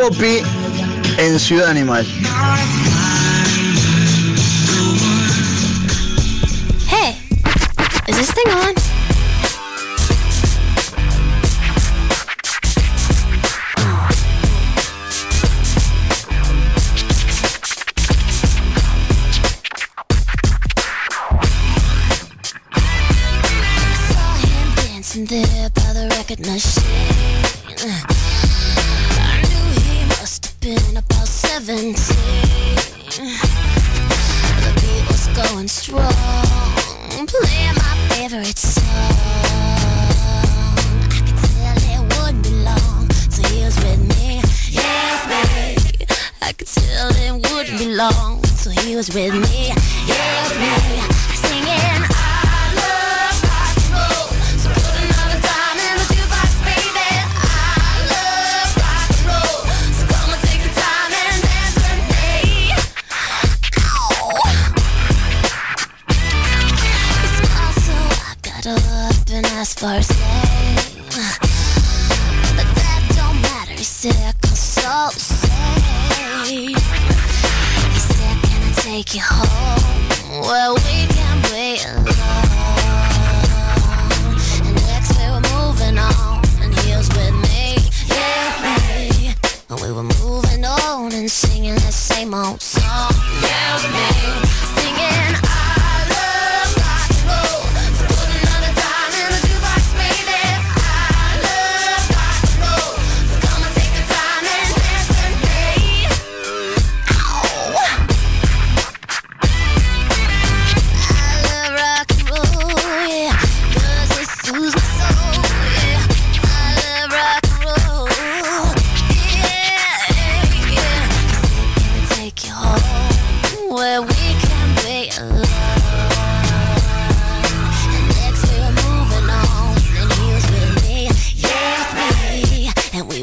Poppy 0.00 0.40
en 1.18 1.38
Ciudad 1.38 1.68
Animal. 1.68 2.06
Hey, 6.86 7.18
is 8.08 8.16
this 8.16 8.30
thing 8.30 8.48
on? 8.48 8.79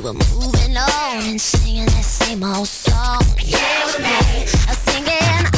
we're 0.08 0.14
moving 0.14 0.78
on 0.78 1.24
and 1.24 1.42
singing 1.42 1.86
that 1.86 2.06
same 2.06 2.42
old 2.42 2.68
song. 2.68 3.22
Yeah, 3.44 3.58
we're 3.86 4.74
singing. 4.74 5.57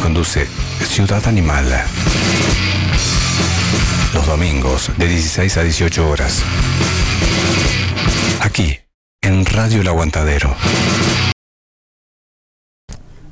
Conduce 0.00 0.46
Ciudad 0.80 1.26
Animal. 1.26 1.64
Los 4.14 4.24
domingos 4.24 4.92
de 4.96 5.08
16 5.08 5.56
a 5.56 5.62
18 5.64 6.08
horas. 6.08 6.44
Aquí, 8.40 8.78
en 9.20 9.44
Radio 9.44 9.80
El 9.80 9.88
Aguantadero. 9.88 10.54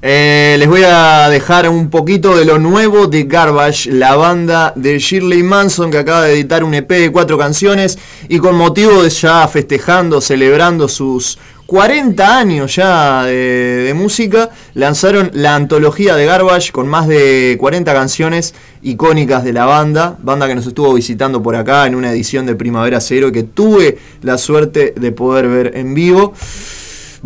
Eh, 0.03 0.57
les 0.59 0.69
voy 0.69 0.83
a 0.85 1.29
dejar 1.29 1.69
un 1.69 1.89
poquito 1.89 2.37
de 2.37 2.45
lo 2.45 2.59
nuevo 2.59 3.07
de 3.07 3.23
Garbage, 3.23 3.91
la 3.93 4.17
banda 4.17 4.73
de 4.75 4.99
Shirley 4.99 5.45
Manson 5.45 5.91
que 5.91 5.99
acaba 5.99 6.25
de 6.25 6.35
editar 6.35 6.65
un 6.65 6.75
EP 6.75 6.91
de 6.91 7.13
cuatro 7.13 7.39
canciones 7.39 7.97
y 8.29 8.39
con 8.39 8.57
motivo 8.57 9.05
de 9.05 9.09
ya 9.09 9.47
festejando, 9.47 10.21
celebrando 10.21 10.89
sus 10.89 11.39
40 11.67 12.39
años 12.39 12.77
ya 12.77 13.25
de, 13.25 13.93
música, 13.97 14.51
lanzaron 14.75 15.31
la 15.33 15.55
antología 15.55 16.15
de 16.15 16.27
Garbage 16.27 16.73
con 16.73 16.87
más 16.89 17.09
de 17.09 17.57
40 17.59 17.93
canciones 17.93 18.55
icónicas 18.83 19.45
de 19.45 19.53
la 19.55 19.65
banda, 19.65 20.19
banda 20.23 20.47
que 20.47 20.55
nos 20.55 20.67
estuvo 20.67 20.93
visitando 20.93 21.43
por 21.43 21.57
acá 21.57 21.87
en 21.87 21.95
una 21.95 22.13
edición 22.13 22.45
de 22.45 22.55
Primavera 22.55 23.01
Cero 23.01 23.33
que 23.33 23.45
tuve 23.45 23.99
la 24.23 24.37
suerte 24.37 24.93
de 24.95 25.13
poder 25.13 25.49
ver 25.49 25.73
en 25.77 25.95
vivo. 25.95 26.35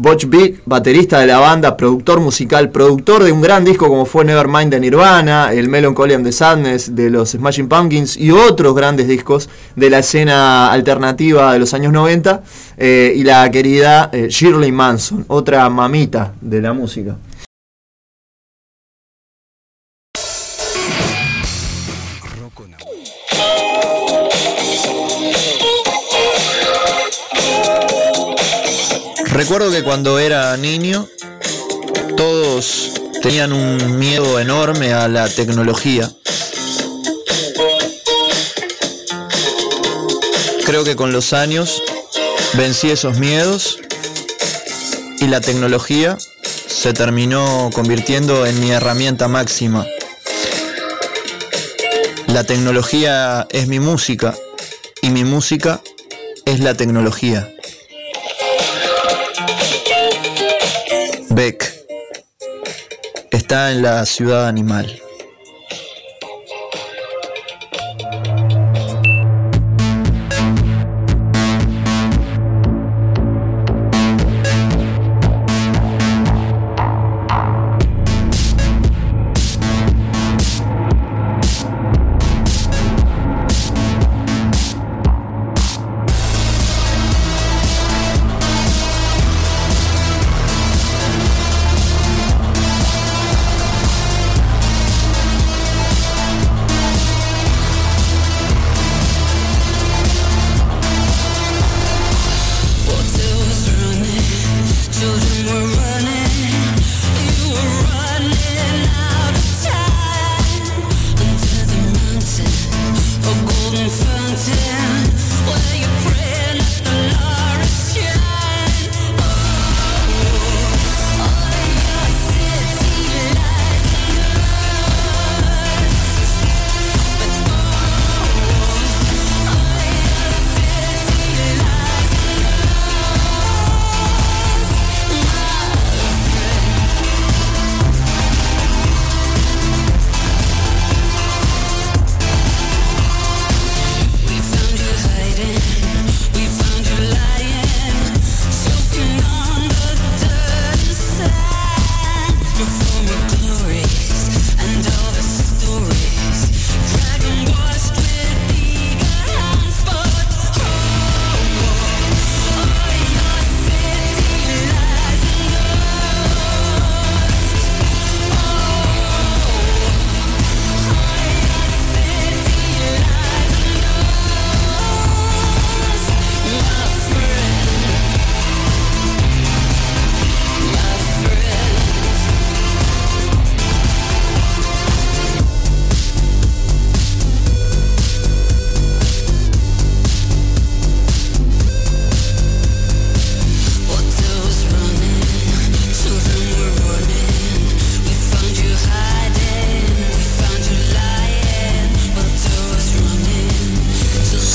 Butch 0.00 0.26
Big, 0.26 0.62
baterista 0.64 1.18
de 1.18 1.26
la 1.26 1.40
banda, 1.40 1.76
productor 1.76 2.20
musical, 2.20 2.70
productor 2.70 3.24
de 3.24 3.32
un 3.32 3.40
gran 3.40 3.64
disco 3.64 3.88
como 3.88 4.06
fue 4.06 4.24
Nevermind 4.24 4.70
de 4.70 4.78
Nirvana, 4.78 5.52
el 5.52 5.68
Melancholy 5.68 6.14
and 6.14 6.24
the 6.24 6.30
Sadness 6.30 6.94
de 6.94 7.10
los 7.10 7.30
Smashing 7.30 7.68
Pumpkins 7.68 8.16
y 8.16 8.30
otros 8.30 8.76
grandes 8.76 9.08
discos 9.08 9.48
de 9.74 9.90
la 9.90 9.98
escena 9.98 10.70
alternativa 10.70 11.52
de 11.52 11.58
los 11.58 11.74
años 11.74 11.92
90, 11.92 12.44
eh, 12.76 13.12
y 13.16 13.24
la 13.24 13.50
querida 13.50 14.08
eh, 14.12 14.28
Shirley 14.30 14.70
Manson, 14.70 15.24
otra 15.26 15.68
mamita 15.68 16.32
de 16.40 16.62
la 16.62 16.72
música. 16.72 17.16
Que 29.78 29.84
cuando 29.84 30.18
era 30.18 30.56
niño 30.56 31.08
todos 32.16 32.90
tenían 33.22 33.52
un 33.52 33.96
miedo 33.96 34.40
enorme 34.40 34.92
a 34.92 35.06
la 35.06 35.28
tecnología. 35.28 36.10
Creo 40.64 40.82
que 40.82 40.96
con 40.96 41.12
los 41.12 41.32
años 41.32 41.80
vencí 42.54 42.90
esos 42.90 43.18
miedos 43.18 43.78
y 45.20 45.28
la 45.28 45.40
tecnología 45.40 46.18
se 46.66 46.92
terminó 46.92 47.70
convirtiendo 47.72 48.46
en 48.46 48.58
mi 48.58 48.72
herramienta 48.72 49.28
máxima. 49.28 49.86
La 52.26 52.42
tecnología 52.42 53.46
es 53.50 53.68
mi 53.68 53.78
música 53.78 54.34
y 55.02 55.10
mi 55.10 55.22
música 55.22 55.80
es 56.46 56.58
la 56.58 56.74
tecnología. 56.74 57.52
Beck 61.38 61.72
está 63.30 63.70
en 63.70 63.82
la 63.82 64.04
ciudad 64.06 64.48
animal. 64.48 65.00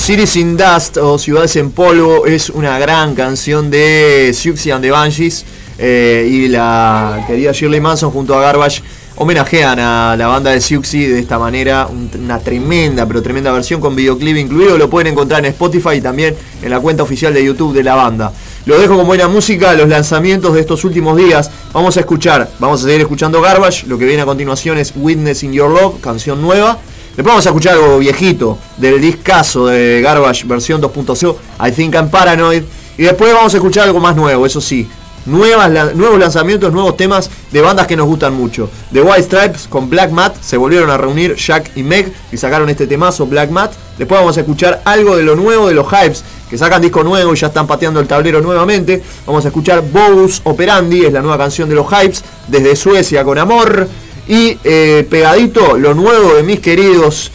Cities 0.03 0.35
in 0.35 0.57
Dust 0.57 0.97
o 0.97 1.17
Ciudades 1.17 1.55
en 1.55 1.71
Polvo 1.71 2.25
es 2.25 2.49
una 2.49 2.77
gran 2.77 3.15
canción 3.15 3.69
de 3.71 4.31
Siouxsie 4.33 4.71
and 4.73 4.83
the 4.83 4.91
Banshees 4.91 5.45
eh, 5.77 6.27
y 6.29 6.47
la 6.49 7.23
querida 7.25 7.53
Shirley 7.53 7.79
Manson 7.79 8.11
junto 8.11 8.35
a 8.37 8.41
Garbage 8.41 8.83
homenajean 9.15 9.79
a 9.79 10.15
la 10.17 10.27
banda 10.27 10.51
de 10.51 10.59
Siouxsie 10.59 11.07
de 11.07 11.19
esta 11.19 11.39
manera, 11.39 11.87
un- 11.89 12.09
una 12.21 12.39
tremenda, 12.39 13.05
pero 13.07 13.21
tremenda 13.21 13.51
versión 13.53 13.79
con 13.79 13.95
videoclip 13.95 14.35
incluido, 14.35 14.77
lo 14.77 14.89
pueden 14.89 15.13
encontrar 15.13 15.39
en 15.45 15.51
Spotify 15.51 15.95
y 15.97 16.01
también 16.01 16.35
en 16.61 16.69
la 16.69 16.79
cuenta 16.81 17.03
oficial 17.03 17.33
de 17.33 17.45
YouTube 17.45 17.73
de 17.73 17.83
la 17.83 17.95
banda. 17.95 18.33
Lo 18.65 18.77
dejo 18.79 18.97
con 18.97 19.05
buena 19.07 19.27
música, 19.29 19.73
los 19.73 19.87
lanzamientos 19.87 20.53
de 20.53 20.61
estos 20.61 20.83
últimos 20.83 21.15
días. 21.15 21.49
Vamos 21.73 21.95
a 21.95 22.01
escuchar, 22.01 22.49
vamos 22.59 22.81
a 22.81 22.85
seguir 22.85 23.01
escuchando 23.01 23.39
Garbage, 23.39 23.85
lo 23.87 23.97
que 23.97 24.05
viene 24.05 24.23
a 24.23 24.25
continuación 24.25 24.77
es 24.79 24.93
Witness 24.95 25.43
in 25.43 25.53
Your 25.53 25.69
Love, 25.69 26.01
canción 26.01 26.41
nueva. 26.41 26.77
Después 27.15 27.27
vamos 27.27 27.45
a 27.45 27.49
escuchar 27.49 27.75
algo 27.75 27.99
viejito 27.99 28.57
del 28.77 28.99
discazo 28.99 29.67
de 29.67 30.01
Garbage 30.01 30.45
versión 30.47 30.81
2.0, 30.81 31.35
I 31.63 31.71
Think 31.71 31.93
I'm 31.93 32.09
Paranoid. 32.09 32.63
Y 32.97 33.03
después 33.03 33.31
vamos 33.31 33.53
a 33.53 33.57
escuchar 33.57 33.83
algo 33.83 33.99
más 33.99 34.15
nuevo, 34.15 34.47
eso 34.47 34.59
sí. 34.59 34.87
Nuevos 35.27 36.19
lanzamientos, 36.19 36.73
nuevos 36.73 36.97
temas 36.97 37.29
de 37.51 37.61
bandas 37.61 37.85
que 37.85 37.95
nos 37.95 38.07
gustan 38.07 38.33
mucho. 38.33 38.67
The 38.91 39.01
White 39.03 39.23
Stripes 39.23 39.67
con 39.69 39.91
Black 39.91 40.09
Mat 40.09 40.35
se 40.41 40.57
volvieron 40.57 40.89
a 40.89 40.97
reunir 40.97 41.35
Jack 41.35 41.71
y 41.75 41.83
Meg 41.83 42.11
y 42.31 42.37
sacaron 42.37 42.67
este 42.69 42.87
temazo 42.87 43.27
Black 43.27 43.51
Mat. 43.51 43.73
Después 43.97 44.19
vamos 44.19 44.35
a 44.37 44.39
escuchar 44.39 44.81
algo 44.83 45.15
de 45.15 45.21
lo 45.21 45.35
nuevo 45.35 45.67
de 45.67 45.75
los 45.75 45.85
Hypes 45.87 46.23
que 46.49 46.57
sacan 46.57 46.81
disco 46.81 47.03
nuevo 47.03 47.31
y 47.31 47.37
ya 47.37 47.47
están 47.47 47.67
pateando 47.67 47.99
el 47.99 48.07
tablero 48.07 48.41
nuevamente. 48.41 49.03
Vamos 49.27 49.45
a 49.45 49.49
escuchar 49.49 49.83
Bogus 49.83 50.41
Operandi, 50.45 51.05
es 51.05 51.13
la 51.13 51.21
nueva 51.21 51.37
canción 51.37 51.69
de 51.69 51.75
los 51.75 51.85
Hypes 51.87 52.23
desde 52.47 52.75
Suecia 52.75 53.23
con 53.23 53.37
amor. 53.37 53.87
Y 54.27 54.57
eh, 54.63 55.05
pegadito 55.09 55.77
lo 55.77 55.93
nuevo 55.93 56.35
de 56.35 56.43
mis 56.43 56.59
queridos 56.59 57.31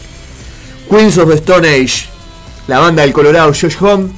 Queens 0.89 1.17
of 1.19 1.29
the 1.29 1.35
Stone 1.35 1.67
Age, 1.67 2.07
la 2.67 2.79
banda 2.79 3.03
del 3.03 3.13
Colorado 3.13 3.53
Josh 3.53 3.75
Home, 3.79 4.09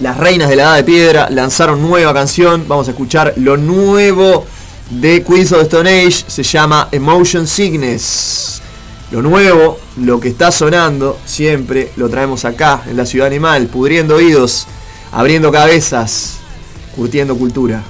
las 0.00 0.18
reinas 0.18 0.50
de 0.50 0.56
la 0.56 0.64
edad 0.64 0.76
de 0.76 0.84
piedra, 0.84 1.30
lanzaron 1.30 1.80
nueva 1.80 2.12
canción. 2.12 2.64
Vamos 2.68 2.88
a 2.88 2.90
escuchar 2.90 3.32
lo 3.36 3.56
nuevo 3.56 4.44
de 4.90 5.22
Queens 5.22 5.52
of 5.52 5.60
the 5.60 5.64
Stone 5.64 5.88
Age, 5.88 6.24
se 6.26 6.42
llama 6.42 6.88
Emotion 6.92 7.46
Sickness. 7.46 8.60
Lo 9.10 9.22
nuevo, 9.22 9.78
lo 9.96 10.20
que 10.20 10.28
está 10.28 10.50
sonando, 10.50 11.18
siempre 11.24 11.92
lo 11.96 12.10
traemos 12.10 12.44
acá 12.44 12.82
en 12.86 12.96
la 12.96 13.06
ciudad 13.06 13.28
animal, 13.28 13.66
pudriendo 13.68 14.16
oídos, 14.16 14.66
abriendo 15.10 15.50
cabezas, 15.50 16.38
curtiendo 16.96 17.36
cultura. 17.36 17.82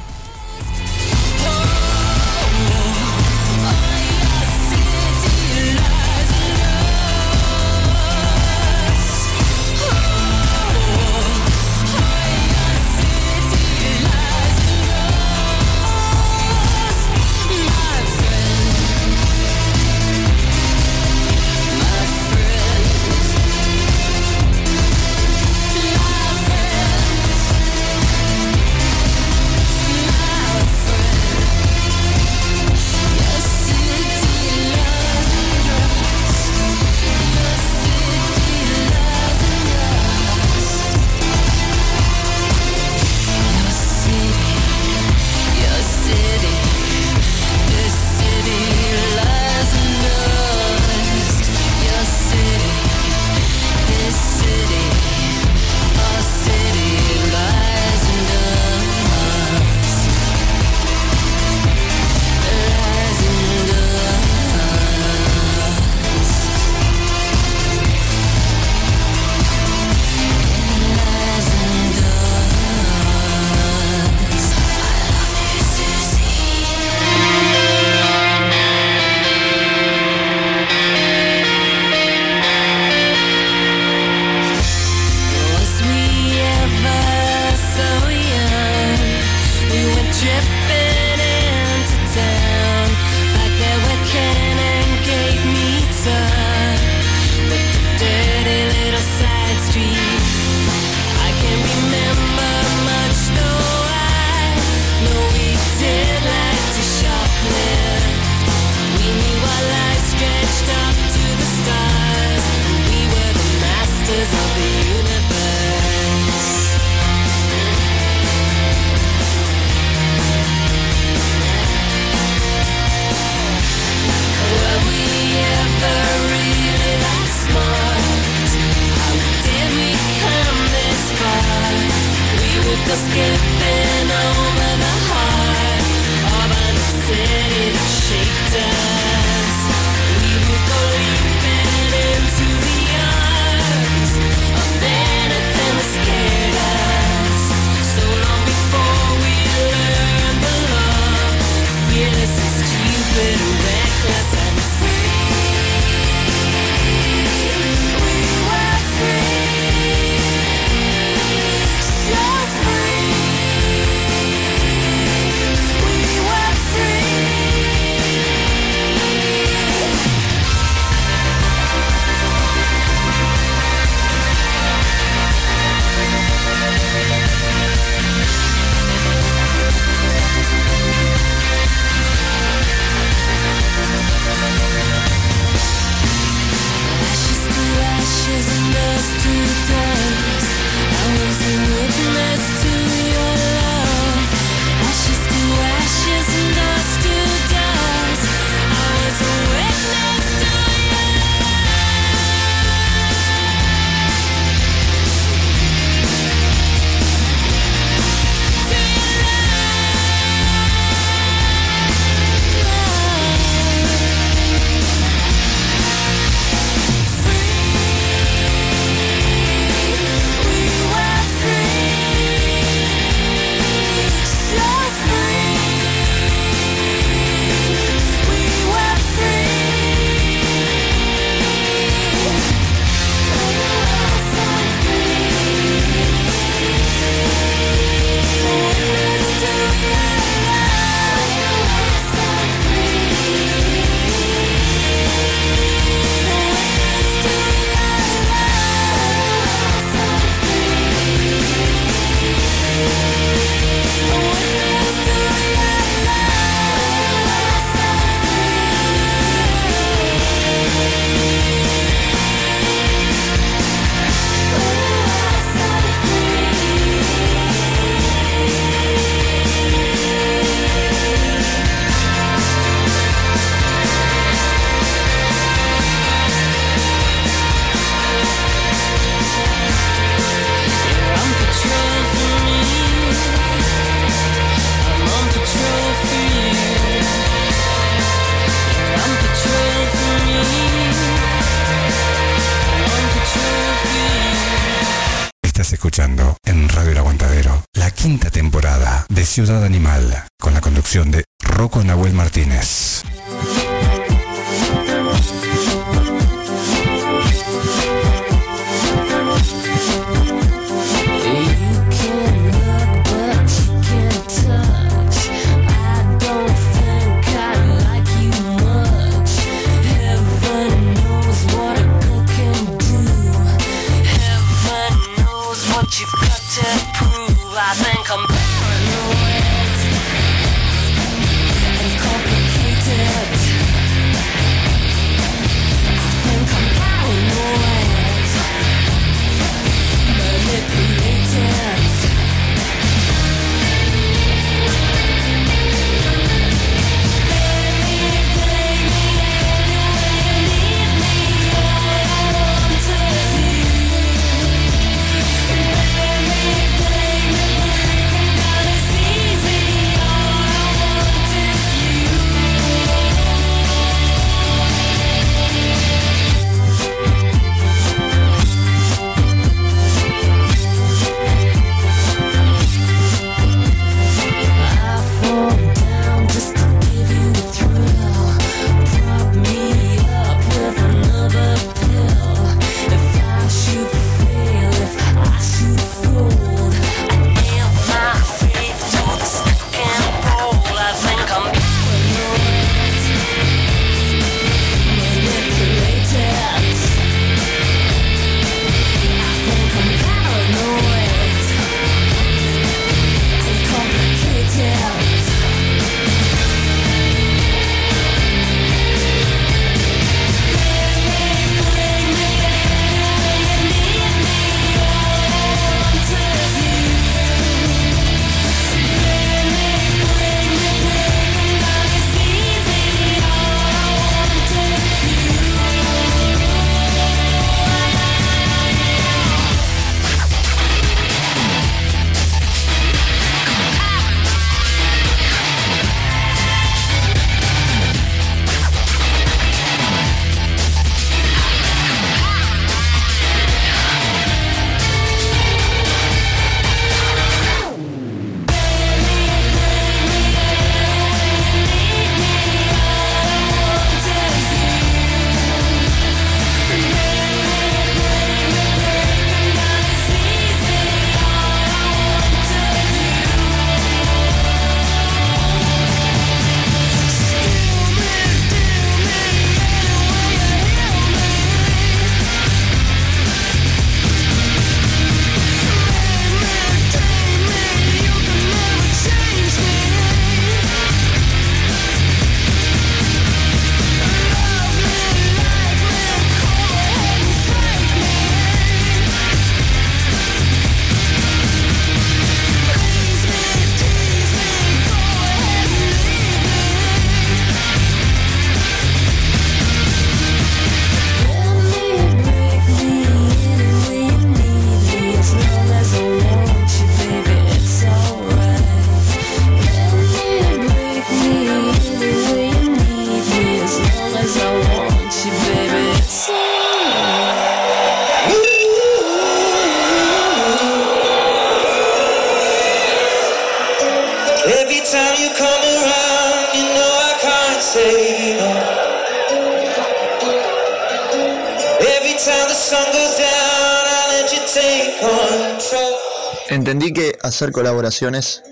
hacer 537.35 537.51
colaboraciones, 537.51 538.43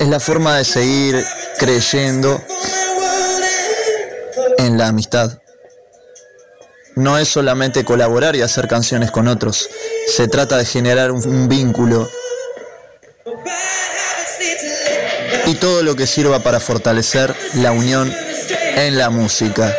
es 0.00 0.08
la 0.08 0.18
forma 0.18 0.56
de 0.56 0.64
seguir 0.64 1.24
creyendo 1.58 2.42
en 4.58 4.76
la 4.76 4.88
amistad. 4.88 5.38
No 6.96 7.18
es 7.18 7.28
solamente 7.28 7.84
colaborar 7.84 8.34
y 8.34 8.42
hacer 8.42 8.66
canciones 8.66 9.12
con 9.12 9.28
otros, 9.28 9.70
se 10.08 10.26
trata 10.26 10.58
de 10.58 10.64
generar 10.64 11.12
un, 11.12 11.48
vínculo 11.48 12.10
y 15.46 15.54
todo 15.54 15.84
lo 15.84 15.94
que 15.94 16.08
sirva 16.08 16.40
para 16.40 16.58
fortalecer 16.58 17.32
la 17.54 17.70
unión 17.70 18.12
en 18.74 18.98
la 18.98 19.08
música. 19.08 19.72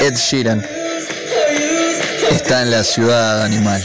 Ed 0.00 0.16
Sheeran 0.16 0.79
está 2.30 2.62
en 2.62 2.70
la 2.70 2.84
ciudad 2.84 3.42
animal. 3.42 3.82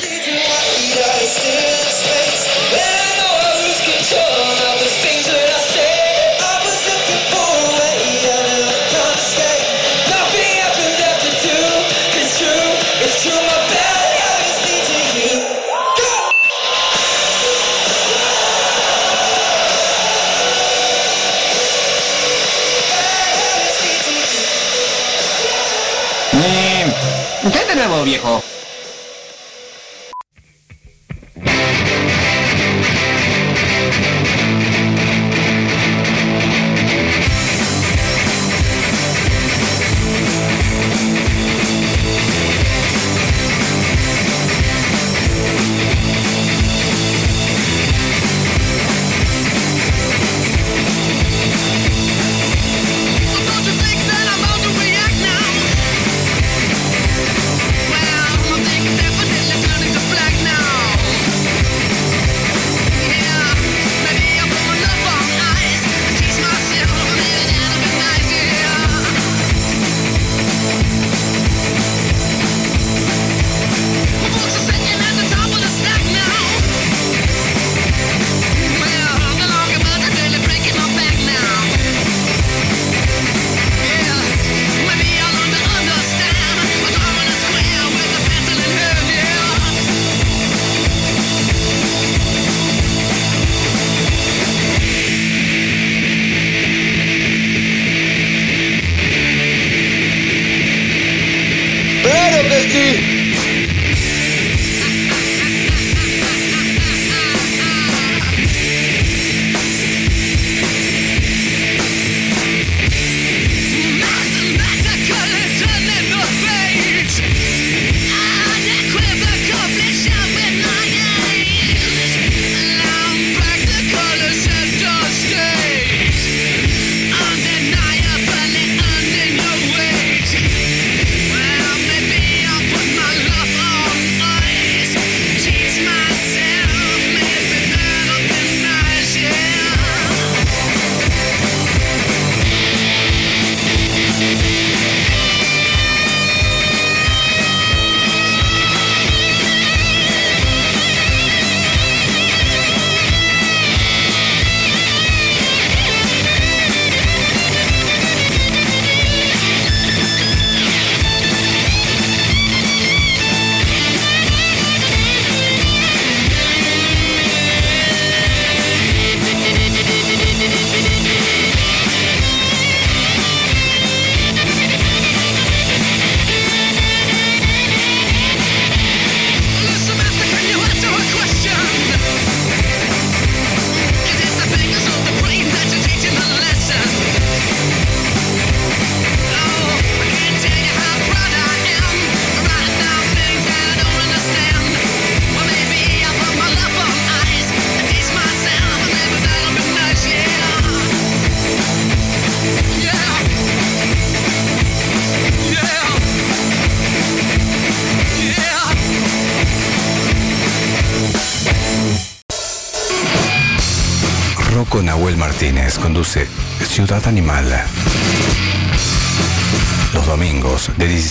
Viejo. 28.06 28.55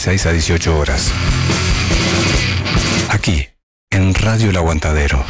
16 0.05 0.27
a 0.27 0.33
18 0.33 0.79
horas. 0.79 1.13
Aquí, 3.09 3.49
en 3.89 4.13
Radio 4.13 4.51
El 4.51 4.57
Aguantadero. 4.59 5.25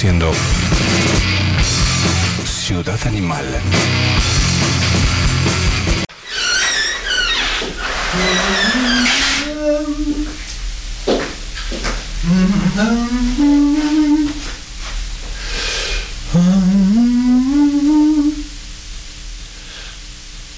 Martínez 0.00 0.30
conduciendo 0.30 0.32
Ciudad 2.44 2.98
Animal. 3.06 3.44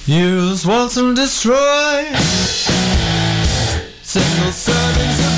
Use 0.07 0.67
once 0.67 0.97
and 0.99 1.17
destroy. 1.17 2.05
Single 4.03 4.53
servings 4.53 5.32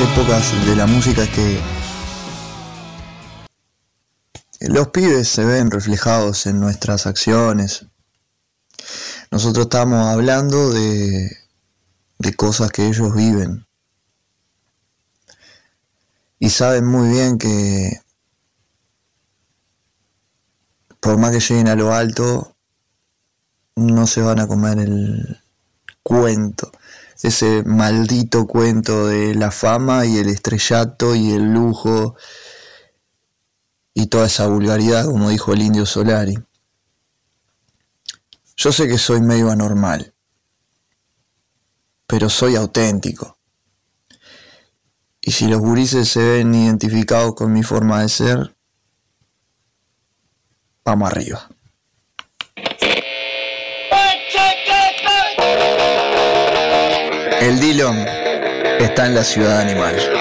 épocas 0.00 0.66
de 0.66 0.74
la 0.74 0.86
música 0.86 1.26
que 1.26 1.60
los 4.60 4.88
pibes 4.88 5.28
se 5.28 5.44
ven 5.44 5.70
reflejados 5.70 6.46
en 6.46 6.58
nuestras 6.58 7.06
acciones. 7.06 7.86
Nosotros 9.30 9.66
estamos 9.66 10.06
hablando 10.06 10.70
de, 10.70 11.30
de 12.18 12.34
cosas 12.34 12.70
que 12.72 12.86
ellos 12.86 13.14
viven. 13.14 13.66
Y 16.38 16.50
saben 16.50 16.86
muy 16.86 17.08
bien 17.10 17.38
que 17.38 18.00
por 20.98 21.18
más 21.18 21.32
que 21.32 21.40
lleguen 21.40 21.68
a 21.68 21.76
lo 21.76 21.92
alto, 21.92 22.56
no 23.76 24.06
se 24.06 24.22
van 24.22 24.40
a 24.40 24.46
comer 24.46 24.78
el 24.78 25.40
cuento, 26.02 26.72
ese 27.22 27.62
maldito 27.64 28.46
cuento 28.46 29.06
de 29.06 29.34
la 29.34 29.50
fama 29.50 30.06
y 30.06 30.18
el 30.18 30.28
estrellato 30.28 31.14
y 31.14 31.32
el 31.32 31.52
lujo 31.52 32.16
y 33.94 34.06
toda 34.06 34.26
esa 34.26 34.48
vulgaridad, 34.48 35.06
como 35.06 35.30
dijo 35.30 35.52
el 35.52 35.62
indio 35.62 35.86
Solari. 35.86 36.36
Yo 38.56 38.72
sé 38.72 38.88
que 38.88 38.98
soy 38.98 39.20
medio 39.20 39.50
anormal, 39.50 40.14
pero 42.06 42.28
soy 42.28 42.56
auténtico. 42.56 43.38
Y 45.20 45.32
si 45.32 45.46
los 45.46 45.60
gurises 45.60 46.08
se 46.08 46.20
ven 46.22 46.54
identificados 46.54 47.34
con 47.34 47.52
mi 47.52 47.62
forma 47.62 48.02
de 48.02 48.08
ser, 48.08 48.56
vamos 50.84 51.10
arriba. 51.10 51.48
El 57.44 57.60
Dillon 57.60 58.06
está 58.78 59.04
en 59.04 59.14
la 59.14 59.22
ciudad 59.22 59.60
animal. 59.60 60.13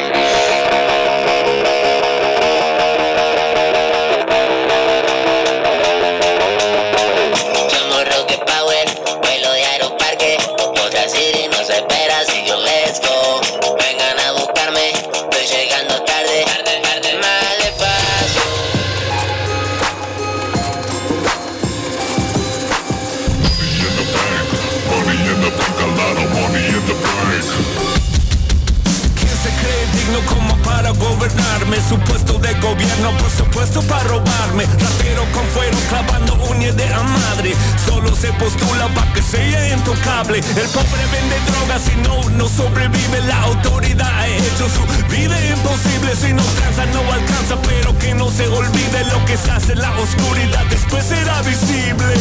Gobierno, 32.73 33.11
por 33.17 33.29
supuesto 33.29 33.81
para 33.83 34.03
robarme. 34.03 34.65
Ratero 34.65 35.25
con 35.31 35.45
fuero 35.47 35.77
clavando 35.89 36.33
uñas 36.49 36.75
de 36.75 36.85
a 36.93 37.03
madre. 37.03 37.53
Solo 37.85 38.15
se 38.15 38.31
postula 38.33 38.87
para 38.95 39.11
que 39.13 39.21
sea 39.21 39.73
intocable. 39.73 40.39
El 40.39 40.69
pobre 40.69 41.03
vende 41.11 41.37
drogas 41.51 41.83
y 41.91 41.95
no, 42.01 42.29
no 42.31 42.49
sobrevive. 42.49 43.21
La 43.27 43.41
autoridad 43.43 44.11
ha 44.19 44.27
hecho 44.27 44.67
su 44.69 44.83
vida 45.09 45.35
imposible. 45.45 46.15
Si 46.15 46.33
no 46.33 46.43
tranza, 46.43 46.85
no 46.87 47.01
alcanza, 47.11 47.55
pero 47.61 47.97
que 47.99 48.13
no 48.13 48.29
se 48.31 48.47
olvide 48.47 49.05
lo 49.11 49.23
que 49.25 49.37
se 49.37 49.51
hace 49.51 49.73
en 49.73 49.81
la 49.81 49.91
oscuridad. 49.99 50.65
Después 50.69 51.05
será 51.05 51.41
visible. 51.41 52.13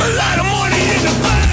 A 0.00 0.08
lot 0.08 0.38
of 0.38 0.46
money 0.46 0.80
in 0.80 1.02
the 1.02 1.22
bank. 1.22 1.47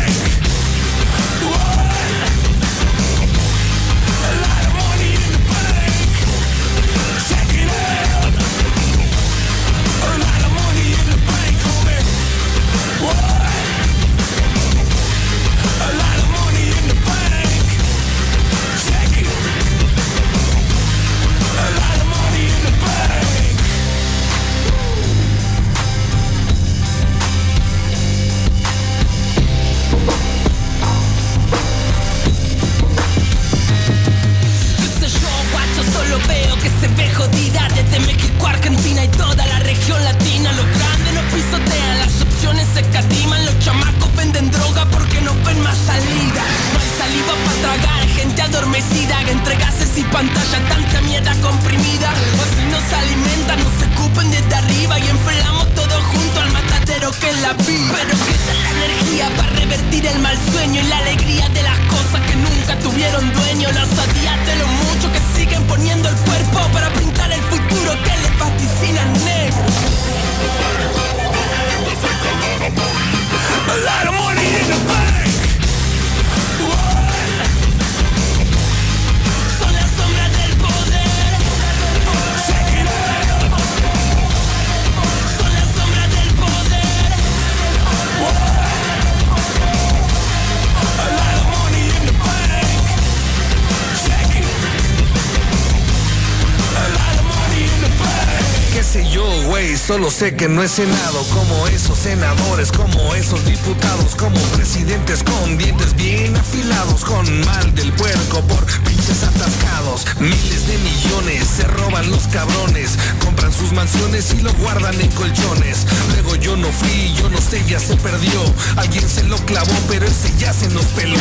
Sé 100.16 100.34
que 100.34 100.48
no 100.48 100.64
he 100.64 100.70
cenado 100.70 101.24
como 101.34 101.68
esos 101.68 101.98
senadores, 101.98 102.72
como 102.72 103.14
esos 103.16 103.44
diputados, 103.46 104.16
como 104.16 104.40
presidentes 104.56 105.22
con 105.24 105.58
dientes 105.58 105.94
bien 105.94 106.34
afilados, 106.38 107.04
con 107.04 107.26
mal 107.44 107.76
del 107.76 107.92
puerco 107.92 108.40
por 108.48 108.66
pinches 108.84 109.24
atascados. 109.24 110.06
Miles 110.22 110.68
de 110.68 110.78
millones 110.78 111.46
se 111.58 111.64
roban 111.64 112.10
los 112.10 112.28
cabrones, 112.28 112.92
compran 113.26 113.52
sus 113.52 113.74
mansiones 113.74 114.34
y 114.34 114.42
lo 114.42 114.54
guardan 114.54 115.00
en 115.02 115.12
colchones. 115.12 115.86
Luego 116.14 116.38
yo 116.38 116.56
no 116.56 116.72
fui, 116.72 117.14
yo 117.16 117.30
no 117.30 117.42
sé, 117.42 117.62
ya 117.68 117.80
se 117.82 117.98
perdió. 117.98 118.42
Alguien 118.78 119.10
se 119.10 119.24
lo 119.24 119.36
clavó, 119.40 119.76
pero 119.90 120.06
ese 120.06 120.32
ya 120.38 120.54
se 120.54 120.70
nos 120.70 120.86
peló. 120.86 121.20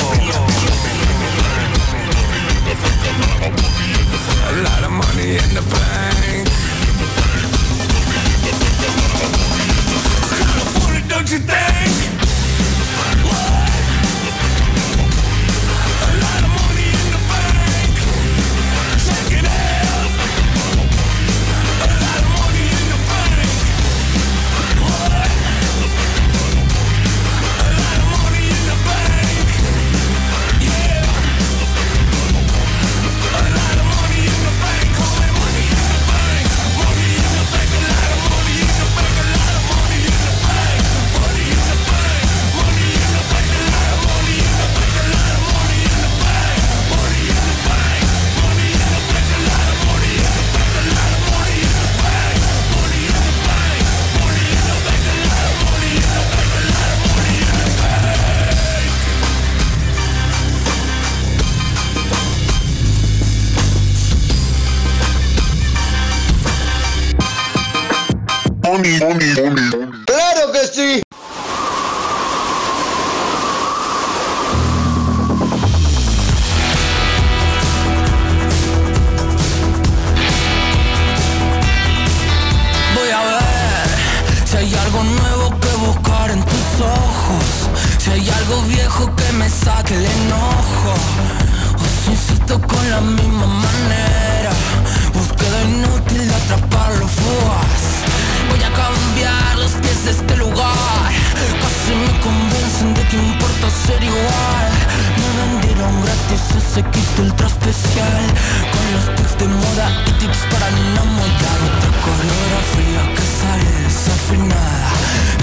Ese 106.74 106.82
kit 106.90 107.18
ultra 107.20 107.46
especial. 107.46 108.24
Con 108.72 108.84
los 108.94 109.06
tips 109.16 109.38
de 109.38 109.46
moda 109.46 109.86
y 110.08 110.12
tips 110.18 110.40
para 110.50 110.66
enamorar. 110.68 111.58
Otra 111.70 111.90
coreografía 112.02 113.02
que 113.14 113.26
sale 113.38 113.70
desafinada. 113.86 114.90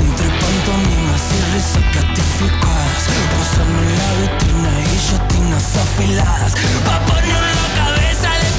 Entre 0.04 0.28
pantomimas 0.28 1.24
y 1.32 1.40
risas 1.54 1.86
platificadas. 1.94 3.04
Posando 3.32 3.80
en 3.80 3.94
la 4.02 4.12
vitrina 4.20 4.72
y 4.76 4.86
guillotinas 4.92 5.68
afiladas. 5.86 6.54
Pa' 6.86 7.00
poner 7.08 7.44
la 7.60 7.68
cabeza 7.80 8.30
de 8.44 8.50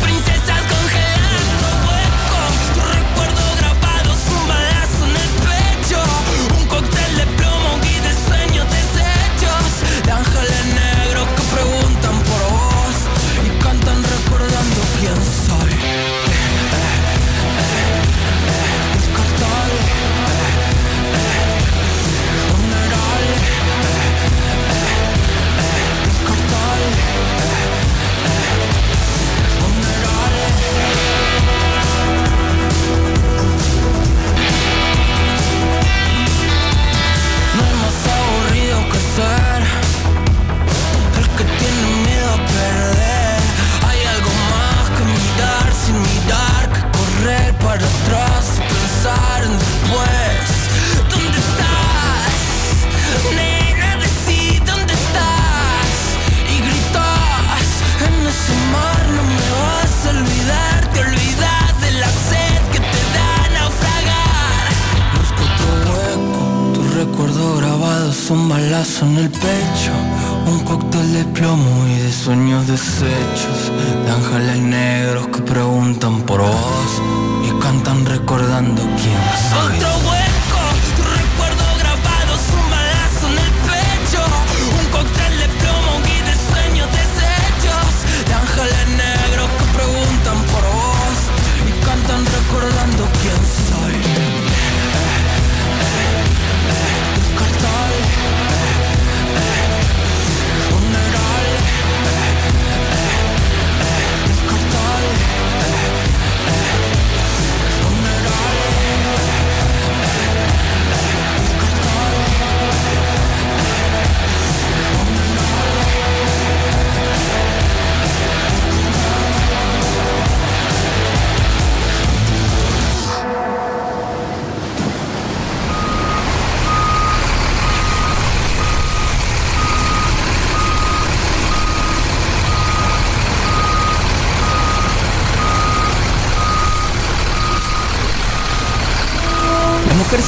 un 68.32 68.48
balazo 68.48 69.04
en 69.04 69.16
el 69.18 69.30
pecho. 69.30 69.92
Un 70.46 70.60
cóctel 70.60 71.12
de 71.12 71.24
plomo 71.24 71.86
y 71.86 71.98
de 71.98 72.12
sueños 72.12 72.66
deshechos. 72.66 73.70
De 74.04 74.10
ángeles 74.10 74.58
negros 74.58 75.26
que 75.28 75.42
preguntan 75.42 76.22
por 76.22 76.40
vos 76.40 77.02
y 77.46 77.62
cantan 77.62 78.06
recordando 78.06 78.82
quién 78.82 79.22
soy. 79.50 80.11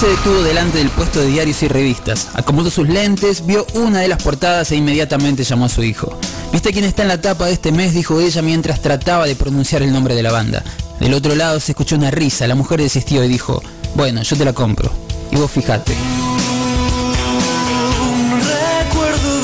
Detuvo 0.08 0.42
delante 0.42 0.78
del 0.78 0.90
puesto 0.90 1.20
de 1.20 1.28
diarios 1.28 1.62
y 1.62 1.68
revistas, 1.68 2.28
acomodó 2.34 2.70
sus 2.70 2.88
lentes, 2.88 3.46
vio 3.46 3.66
una 3.74 4.00
de 4.00 4.08
las 4.08 4.22
portadas 4.22 4.70
e 4.72 4.76
inmediatamente 4.76 5.44
llamó 5.44 5.64
a 5.66 5.68
su 5.68 5.82
hijo. 5.82 6.18
¿Viste 6.52 6.72
quién 6.72 6.84
está 6.84 7.02
en 7.02 7.08
la 7.08 7.20
tapa 7.20 7.46
de 7.46 7.52
este 7.52 7.72
mes? 7.72 7.94
dijo 7.94 8.20
ella 8.20 8.42
mientras 8.42 8.82
trataba 8.82 9.26
de 9.26 9.36
pronunciar 9.36 9.82
el 9.82 9.92
nombre 9.92 10.14
de 10.14 10.22
la 10.22 10.32
banda. 10.32 10.62
Del 11.00 11.14
otro 11.14 11.34
lado 11.34 11.58
se 11.60 11.72
escuchó 11.72 11.96
una 11.96 12.10
risa, 12.10 12.46
la 12.46 12.54
mujer 12.54 12.80
desistió 12.80 13.24
y 13.24 13.28
dijo, 13.28 13.62
bueno, 13.94 14.22
yo 14.22 14.36
te 14.36 14.44
la 14.44 14.52
compro. 14.52 14.90
Y 15.30 15.36
vos 15.36 15.50
fijate. 15.50 15.94
Un 18.00 18.40
recuerdo 18.40 19.40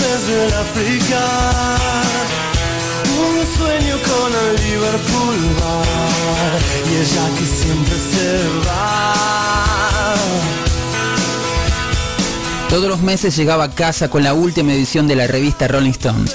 Todos 12.68 12.88
los 12.88 13.00
meses 13.02 13.36
llegaba 13.36 13.64
a 13.64 13.70
casa 13.74 14.08
con 14.08 14.22
la 14.22 14.32
última 14.32 14.72
edición 14.72 15.08
de 15.08 15.16
la 15.16 15.26
revista 15.26 15.66
Rolling 15.66 15.90
Stone. 15.90 16.30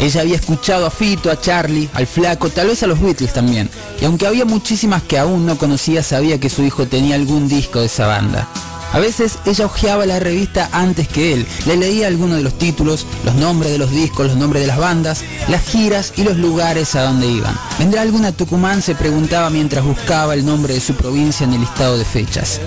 Ella 0.00 0.22
había 0.22 0.36
escuchado 0.36 0.86
a 0.86 0.90
Fito, 0.90 1.30
a 1.30 1.40
Charlie, 1.40 1.88
al 1.92 2.06
Flaco, 2.06 2.48
tal 2.48 2.68
vez 2.68 2.82
a 2.82 2.86
los 2.86 3.00
Beatles 3.00 3.32
también. 3.32 3.70
Y 4.00 4.04
aunque 4.06 4.26
había 4.26 4.44
muchísimas 4.44 5.02
que 5.02 5.18
aún 5.18 5.46
no 5.46 5.56
conocía, 5.58 6.02
sabía 6.02 6.40
que 6.40 6.50
su 6.50 6.62
hijo 6.62 6.86
tenía 6.86 7.14
algún 7.14 7.48
disco 7.48 7.80
de 7.80 7.86
esa 7.86 8.06
banda. 8.06 8.48
A 8.94 9.00
veces 9.00 9.38
ella 9.44 9.66
hojeaba 9.66 10.06
la 10.06 10.20
revista 10.20 10.68
antes 10.70 11.08
que 11.08 11.32
él, 11.32 11.46
le 11.66 11.76
leía 11.76 12.06
algunos 12.06 12.36
de 12.36 12.44
los 12.44 12.56
títulos, 12.56 13.08
los 13.24 13.34
nombres 13.34 13.72
de 13.72 13.78
los 13.78 13.90
discos, 13.90 14.28
los 14.28 14.36
nombres 14.36 14.62
de 14.62 14.68
las 14.68 14.78
bandas, 14.78 15.24
las 15.48 15.62
giras 15.62 16.12
y 16.16 16.22
los 16.22 16.36
lugares 16.36 16.94
a 16.94 17.02
donde 17.02 17.26
iban. 17.26 17.58
¿Vendrá 17.76 18.02
alguna 18.02 18.30
Tucumán? 18.30 18.82
se 18.82 18.94
preguntaba 18.94 19.50
mientras 19.50 19.84
buscaba 19.84 20.34
el 20.34 20.46
nombre 20.46 20.74
de 20.74 20.80
su 20.80 20.94
provincia 20.94 21.42
en 21.42 21.54
el 21.54 21.62
listado 21.62 21.98
de 21.98 22.04
fechas. 22.04 22.60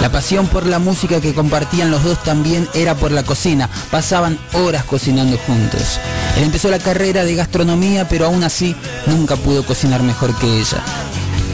La 0.00 0.10
pasión 0.10 0.46
por 0.46 0.64
la 0.64 0.78
música 0.78 1.20
que 1.20 1.34
compartían 1.34 1.90
los 1.90 2.02
dos 2.02 2.22
también 2.22 2.66
era 2.72 2.94
por 2.94 3.10
la 3.10 3.22
cocina, 3.22 3.68
pasaban 3.90 4.38
horas 4.54 4.84
cocinando 4.84 5.36
juntos. 5.36 6.00
Él 6.38 6.44
empezó 6.44 6.70
la 6.70 6.78
carrera 6.78 7.24
de 7.24 7.34
gastronomía, 7.34 8.08
pero 8.08 8.24
aún 8.24 8.42
así 8.42 8.74
nunca 9.06 9.36
pudo 9.36 9.66
cocinar 9.66 10.02
mejor 10.02 10.34
que 10.38 10.46
ella. 10.46 10.82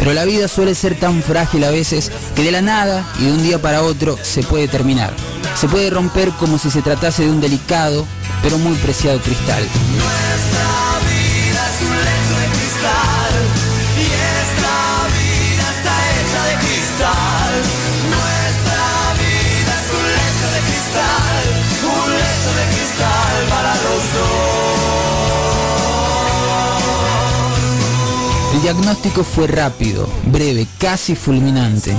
Pero 0.01 0.12
la 0.12 0.24
vida 0.24 0.48
suele 0.48 0.74
ser 0.74 0.98
tan 0.98 1.22
frágil 1.22 1.62
a 1.62 1.70
veces 1.70 2.10
que 2.35 2.43
de 2.43 2.51
la 2.51 2.62
nada 2.62 3.06
y 3.20 3.27
de 3.27 3.32
un 3.32 3.43
día 3.43 3.62
para 3.62 3.82
otro 3.82 4.18
se 4.20 4.43
puede 4.43 4.66
terminar. 4.66 5.14
Se 5.55 5.68
puede 5.68 5.90
romper 5.90 6.31
como 6.32 6.59
si 6.59 6.70
se 6.70 6.82
tratase 6.82 7.24
de 7.24 7.31
un 7.31 7.40
delicado 7.40 8.06
pero 8.43 8.59
muy 8.59 8.74
preciado 8.77 9.20
cristal. 9.20 9.62
Nuestra 9.62 10.98
vida 11.06 11.68
es 11.68 11.82
un 11.82 12.10
El 28.61 28.65
diagnóstico 28.65 29.24
fue 29.24 29.47
rápido, 29.47 30.07
breve, 30.27 30.66
casi 30.77 31.15
fulminante. 31.16 31.97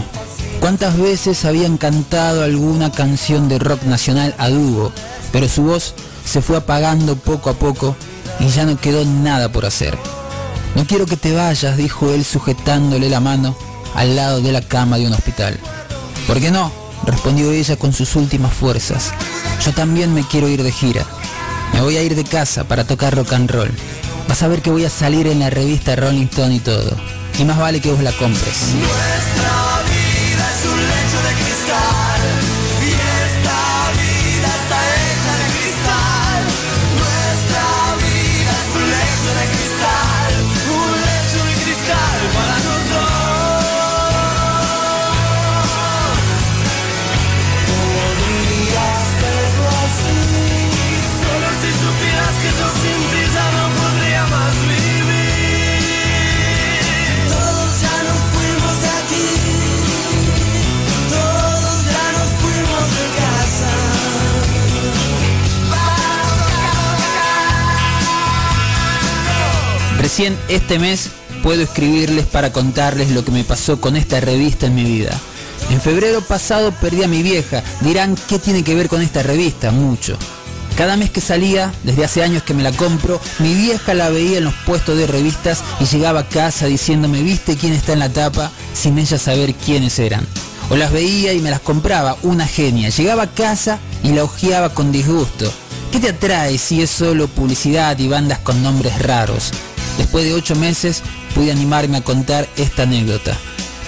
¿Cuántas 0.59 0.95
veces 0.95 1.43
habían 1.43 1.77
cantado 1.77 2.43
alguna 2.43 2.91
canción 2.91 3.49
de 3.49 3.57
rock 3.57 3.81
nacional 3.81 4.35
a 4.37 4.47
dúo? 4.47 4.91
Pero 5.31 5.49
su 5.49 5.63
voz 5.63 5.95
se 6.23 6.39
fue 6.43 6.57
apagando 6.57 7.15
poco 7.15 7.49
a 7.49 7.55
poco 7.55 7.95
y 8.39 8.47
ya 8.49 8.65
no 8.65 8.79
quedó 8.79 9.03
nada 9.05 9.51
por 9.51 9.65
hacer. 9.65 9.97
No 10.75 10.85
quiero 10.85 11.07
que 11.07 11.17
te 11.17 11.35
vayas, 11.35 11.77
dijo 11.77 12.11
él 12.13 12.23
sujetándole 12.23 13.09
la 13.09 13.19
mano 13.19 13.55
al 13.95 14.15
lado 14.15 14.39
de 14.39 14.51
la 14.51 14.61
cama 14.61 14.99
de 14.99 15.07
un 15.07 15.13
hospital. 15.13 15.59
¿Por 16.27 16.39
qué 16.39 16.51
no? 16.51 16.71
respondió 17.07 17.51
ella 17.51 17.75
con 17.75 17.91
sus 17.91 18.15
últimas 18.15 18.53
fuerzas. 18.53 19.13
Yo 19.65 19.73
también 19.73 20.13
me 20.13 20.27
quiero 20.27 20.47
ir 20.47 20.61
de 20.61 20.71
gira. 20.71 21.07
Me 21.73 21.81
voy 21.81 21.97
a 21.97 22.03
ir 22.03 22.13
de 22.13 22.23
casa 22.23 22.65
para 22.65 22.83
tocar 22.85 23.15
rock 23.15 23.33
and 23.33 23.49
roll. 23.49 23.71
Vas 24.31 24.43
a 24.43 24.47
ver 24.47 24.61
que 24.61 24.71
voy 24.71 24.85
a 24.85 24.89
salir 24.89 25.27
en 25.27 25.39
la 25.39 25.49
revista 25.49 25.93
Rolling 25.93 26.27
Stone 26.27 26.55
y 26.55 26.59
todo. 26.59 26.95
Y 27.37 27.43
más 27.43 27.59
vale 27.59 27.81
que 27.81 27.91
vos 27.91 28.01
la 28.01 28.13
compres. 28.13 28.75
Nuestra 28.75 29.81
vida 29.83 30.51
es 30.53 30.65
un 30.71 30.79
lecho 30.79 31.19
de 31.27 31.33
cristal 31.33 32.10
Recién 70.11 70.37
este 70.49 70.77
mes 70.77 71.09
puedo 71.41 71.61
escribirles 71.61 72.25
para 72.25 72.51
contarles 72.51 73.11
lo 73.11 73.23
que 73.23 73.31
me 73.31 73.45
pasó 73.45 73.79
con 73.79 73.95
esta 73.95 74.19
revista 74.19 74.65
en 74.65 74.75
mi 74.75 74.83
vida. 74.83 75.17
En 75.69 75.79
febrero 75.79 76.19
pasado 76.19 76.73
perdí 76.73 77.01
a 77.03 77.07
mi 77.07 77.23
vieja. 77.23 77.63
Dirán, 77.79 78.17
¿qué 78.27 78.37
tiene 78.37 78.61
que 78.61 78.75
ver 78.75 78.89
con 78.89 79.01
esta 79.01 79.23
revista? 79.23 79.71
Mucho. 79.71 80.17
Cada 80.75 80.97
mes 80.97 81.11
que 81.11 81.21
salía, 81.21 81.73
desde 81.83 82.03
hace 82.03 82.23
años 82.23 82.43
que 82.43 82.53
me 82.53 82.61
la 82.61 82.73
compro, 82.73 83.21
mi 83.39 83.53
vieja 83.53 83.93
la 83.93 84.09
veía 84.09 84.39
en 84.39 84.43
los 84.43 84.53
puestos 84.65 84.97
de 84.97 85.07
revistas 85.07 85.63
y 85.79 85.85
llegaba 85.85 86.19
a 86.19 86.27
casa 86.27 86.65
diciéndome, 86.65 87.23
¿viste 87.23 87.55
quién 87.55 87.71
está 87.71 87.93
en 87.93 87.99
la 87.99 88.09
tapa? 88.09 88.51
Sin 88.73 88.99
ella 88.99 89.17
saber 89.17 89.53
quiénes 89.53 89.97
eran. 89.97 90.27
O 90.69 90.75
las 90.75 90.91
veía 90.91 91.31
y 91.31 91.39
me 91.39 91.51
las 91.51 91.61
compraba, 91.61 92.17
una 92.23 92.45
genia. 92.45 92.89
Llegaba 92.89 93.23
a 93.23 93.33
casa 93.33 93.79
y 94.03 94.11
la 94.11 94.25
hojeaba 94.25 94.73
con 94.73 94.91
disgusto. 94.91 95.49
¿Qué 95.93 96.01
te 96.01 96.09
atrae 96.09 96.57
si 96.57 96.81
es 96.81 96.89
solo 96.89 97.29
publicidad 97.29 97.97
y 97.97 98.09
bandas 98.09 98.39
con 98.39 98.61
nombres 98.61 99.01
raros? 99.01 99.53
Después 99.97 100.25
de 100.25 100.33
ocho 100.33 100.55
meses 100.55 101.03
pude 101.35 101.51
animarme 101.51 101.97
a 101.97 102.01
contar 102.01 102.47
esta 102.57 102.83
anécdota. 102.83 103.37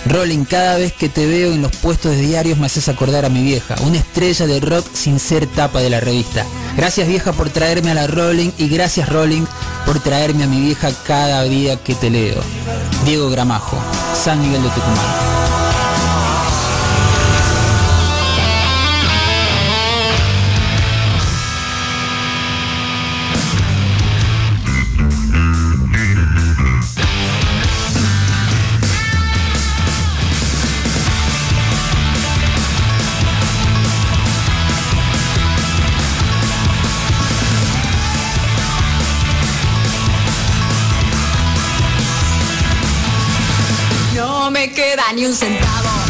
Rolling, 0.05 0.43
cada 0.43 0.77
vez 0.77 0.91
que 0.91 1.07
te 1.07 1.25
veo 1.25 1.53
en 1.53 1.61
los 1.61 1.71
puestos 1.77 2.11
de 2.11 2.21
diarios 2.21 2.57
me 2.57 2.65
haces 2.65 2.89
acordar 2.89 3.23
a 3.23 3.29
mi 3.29 3.41
vieja, 3.41 3.75
una 3.83 3.97
estrella 3.97 4.47
de 4.47 4.59
rock 4.59 4.85
sin 4.93 5.17
ser 5.17 5.47
tapa 5.47 5.79
de 5.79 5.89
la 5.89 6.01
revista. 6.01 6.45
Gracias 6.75 7.07
vieja 7.07 7.31
por 7.31 7.49
traerme 7.49 7.91
a 7.91 7.93
la 7.93 8.07
Rolling 8.07 8.51
y 8.57 8.67
gracias 8.67 9.07
Rolling 9.07 9.45
por 9.85 10.01
traerme 10.01 10.43
a 10.43 10.47
mi 10.47 10.59
vieja 10.59 10.91
cada 11.05 11.43
día 11.43 11.77
que 11.77 11.95
te 11.95 12.09
leo. 12.09 12.41
Diego 13.05 13.29
Gramajo, 13.29 13.77
San 14.13 14.41
Miguel 14.41 14.63
de 14.63 14.69
Tucumán. 14.69 15.62
Ni 45.11 45.25
un 45.25 45.33
centavo, 45.33 46.02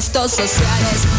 gastos 0.00 0.30
sociales, 0.30 1.09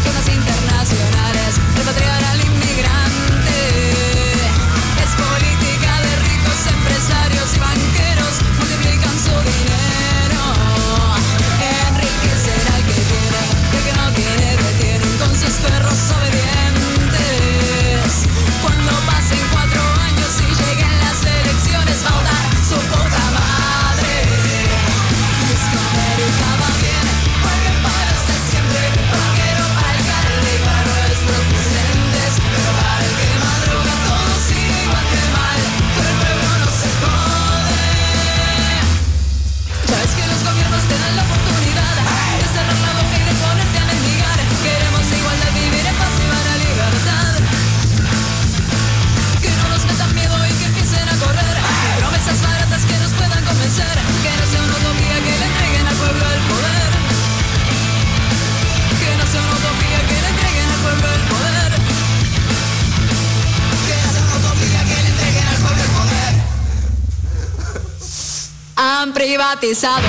todo, 69.62 70.02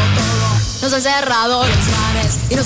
nos 0.82 0.94
han 0.94 1.02
cerrado 1.02 1.64
los 1.64 1.92
bares 1.92 2.40
y 2.50 2.56
nos 2.56 2.66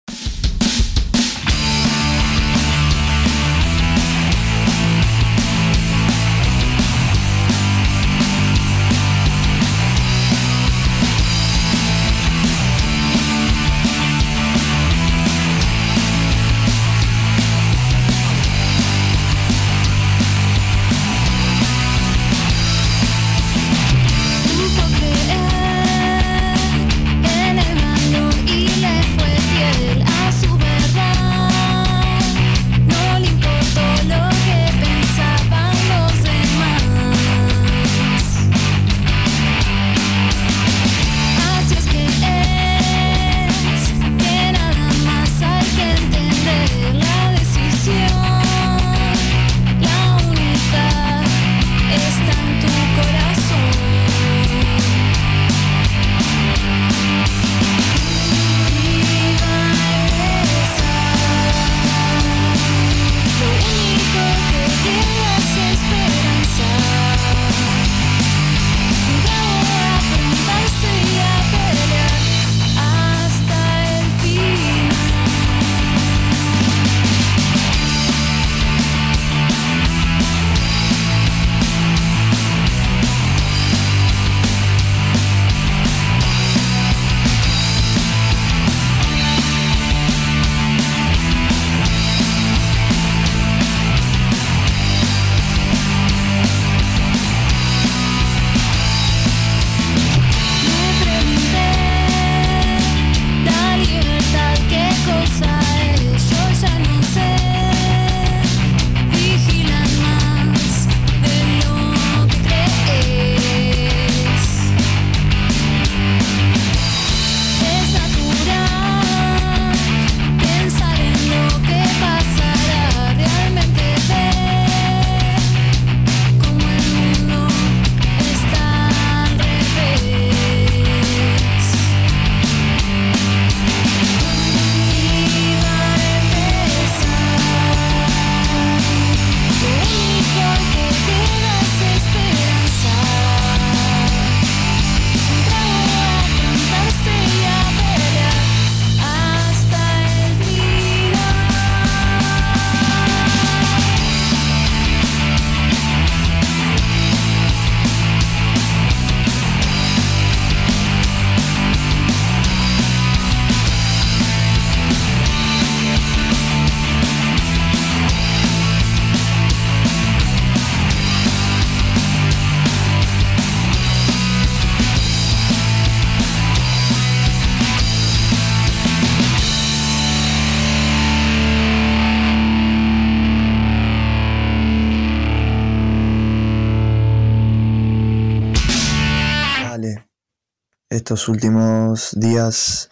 Últimos 191.11 192.11
días 192.13 192.89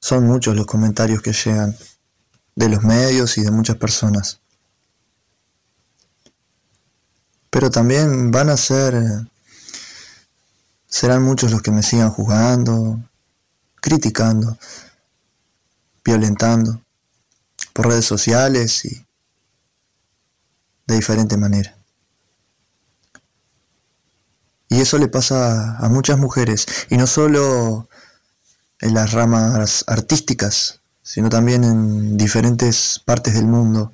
son 0.00 0.26
muchos 0.26 0.56
los 0.56 0.64
comentarios 0.64 1.20
que 1.20 1.34
llegan 1.34 1.76
de 2.56 2.68
los 2.70 2.82
medios 2.82 3.36
y 3.36 3.42
de 3.42 3.50
muchas 3.50 3.76
personas. 3.76 4.40
Pero 7.50 7.70
también 7.70 8.30
van 8.30 8.48
a 8.48 8.56
ser, 8.56 8.94
serán 10.86 11.22
muchos 11.22 11.50
los 11.50 11.60
que 11.60 11.72
me 11.72 11.82
sigan 11.82 12.10
juzgando, 12.10 12.98
criticando, 13.82 14.56
violentando 16.02 16.82
por 17.74 17.88
redes 17.88 18.06
sociales 18.06 18.82
y 18.86 19.06
de 20.86 20.94
diferente 20.94 21.36
manera. 21.36 21.79
Y 24.70 24.80
eso 24.80 24.96
le 24.96 25.08
pasa 25.08 25.76
a 25.76 25.88
muchas 25.88 26.18
mujeres, 26.18 26.66
y 26.88 26.96
no 26.96 27.06
solo 27.06 27.88
en 28.78 28.94
las 28.94 29.12
ramas 29.12 29.84
artísticas, 29.88 30.80
sino 31.02 31.28
también 31.28 31.64
en 31.64 32.16
diferentes 32.16 33.02
partes 33.04 33.34
del 33.34 33.46
mundo, 33.46 33.92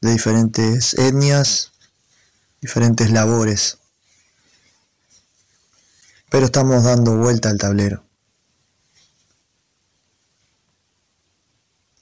de 0.00 0.12
diferentes 0.12 0.94
etnias, 0.94 1.72
diferentes 2.62 3.10
labores. 3.10 3.78
Pero 6.30 6.46
estamos 6.46 6.84
dando 6.84 7.18
vuelta 7.18 7.50
al 7.50 7.58
tablero. 7.58 8.02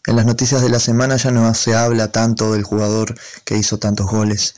En 0.07 0.15
las 0.17 0.27
noticias 0.27 0.62
de 0.62 0.71
la 0.71 0.79
semana 0.79 1.17
ya 1.17 1.33
no 1.33 1.53
se 1.55 1.75
habla 1.75 2.12
tanto 2.12 2.53
del 2.53 2.62
jugador 2.62 3.19
que 3.45 3.57
hizo 3.57 3.79
tantos 3.79 4.07
goles. 4.07 4.55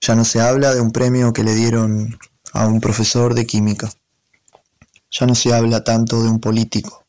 Ya 0.00 0.14
no 0.14 0.24
se 0.24 0.40
habla 0.40 0.74
de 0.74 0.80
un 0.80 0.92
premio 0.92 1.32
que 1.32 1.42
le 1.42 1.54
dieron 1.54 2.18
a 2.52 2.66
un 2.66 2.80
profesor 2.80 3.34
de 3.34 3.46
química. 3.46 3.90
Ya 5.10 5.26
no 5.26 5.34
se 5.34 5.52
habla 5.52 5.84
tanto 5.84 6.22
de 6.22 6.28
un 6.28 6.40
político. 6.40 7.04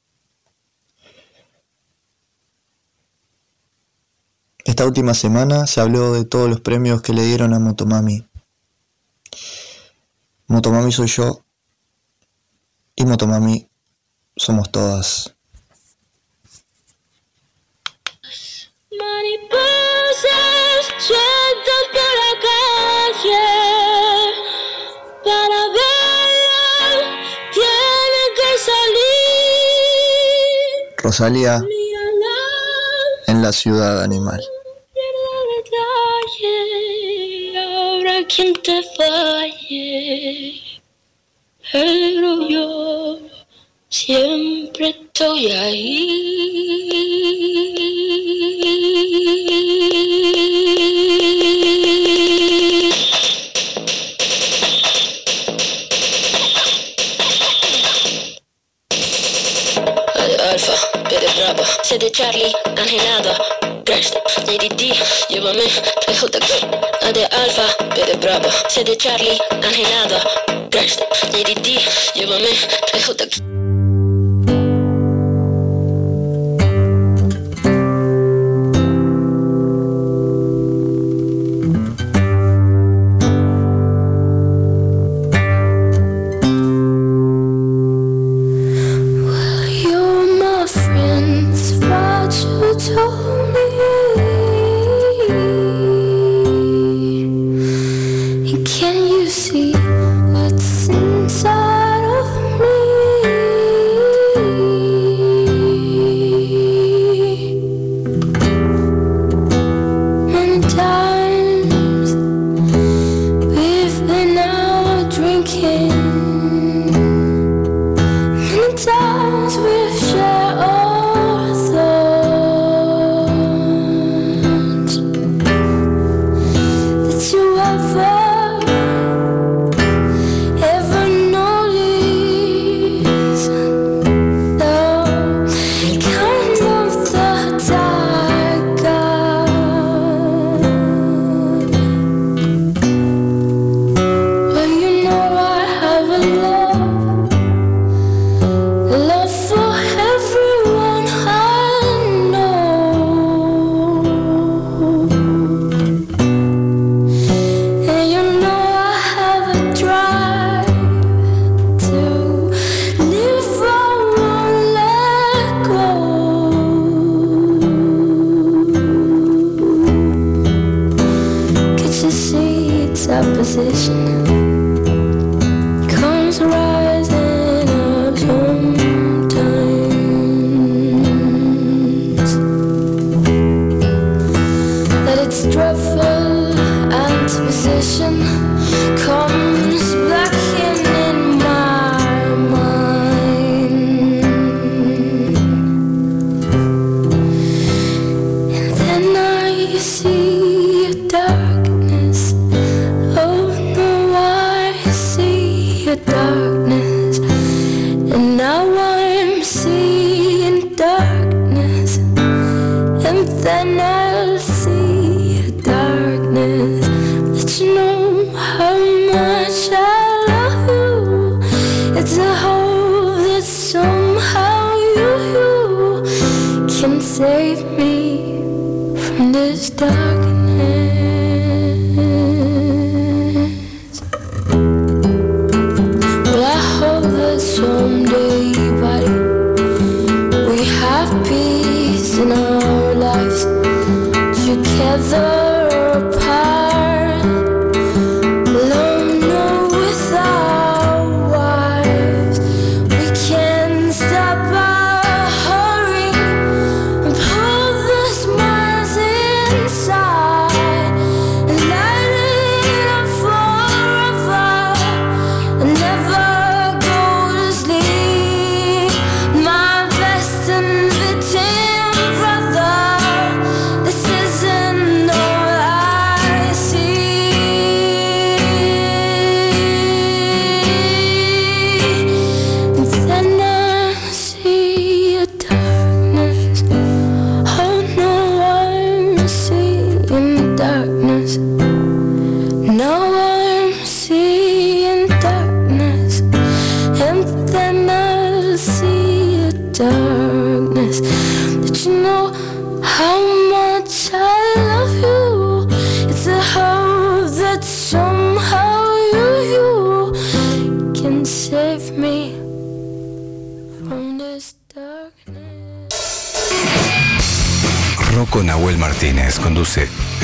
Esta 4.65 4.85
última 4.85 5.13
semana 5.13 5.67
se 5.67 5.81
habló 5.81 6.13
de 6.13 6.25
todos 6.25 6.49
los 6.49 6.61
premios 6.61 7.01
que 7.01 7.13
le 7.13 7.23
dieron 7.23 7.53
a 7.53 7.59
Motomami. 7.59 8.27
Motomami 10.47 10.91
soy 10.91 11.07
yo 11.07 11.43
y 12.95 13.05
Motomami 13.05 13.69
somos 14.35 14.71
todas 14.71 15.35
mujer 23.19 24.33
para 25.23 25.59
verla 25.77 27.09
tiene 27.53 28.21
que 28.35 28.49
salir. 28.69 30.15
Rosalía 30.97 31.61
en 33.27 33.41
la 33.41 33.51
ciudad 33.51 34.03
animal. 34.03 34.41
Ahora 37.57 38.23
quien 38.27 38.53
te 38.53 38.83
falle, 38.95 40.61
pero 41.71 42.47
yo 42.47 43.19
siempre 43.89 44.89
estoy 44.89 45.51
ahí. 45.51 46.29
C 61.89 61.97
de 61.97 62.07
Charlie, 62.11 62.53
Angelada, 62.77 63.35
Breast, 63.83 64.15
Lady 64.45 64.69
D, 64.69 64.93
llévame, 65.27 65.63
PJQ, 66.05 66.67
A 67.01 67.11
de 67.11 67.21
Alfa, 67.21 67.65
B 67.95 68.05
de 68.05 68.15
Bravo, 68.19 68.47
C 68.67 68.83
de 68.83 68.95
Charlie, 68.95 69.39
Angelada, 69.53 70.23
Breast, 70.69 71.03
Lady 71.33 71.55
D, 71.55 71.79
llévame, 72.13 72.53
PJQ. 72.93 73.88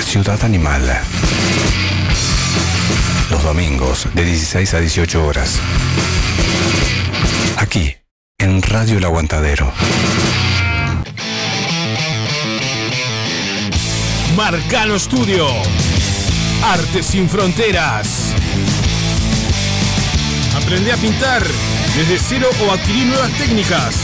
Ciudad 0.04 0.44
Animal. 0.44 0.82
Los 3.30 3.44
domingos 3.44 4.08
de 4.14 4.26
16 4.26 4.74
a 4.74 4.80
18 4.80 5.26
horas. 5.26 5.60
Aquí, 7.58 7.96
en 8.38 8.62
Radio 8.62 8.98
El 8.98 9.06
Aguantadero. 9.06 9.72
Marcano 14.36 15.00
Studio. 15.00 15.48
Arte 16.64 17.02
sin 17.04 17.30
fronteras. 17.30 18.34
Aprende 20.56 20.92
a 20.92 20.98
pintar 20.98 21.44
desde 21.96 22.20
cero 22.20 22.50
o 22.68 22.72
adquirir 22.72 23.06
nuevas 23.08 23.32
técnicas. 23.34 23.96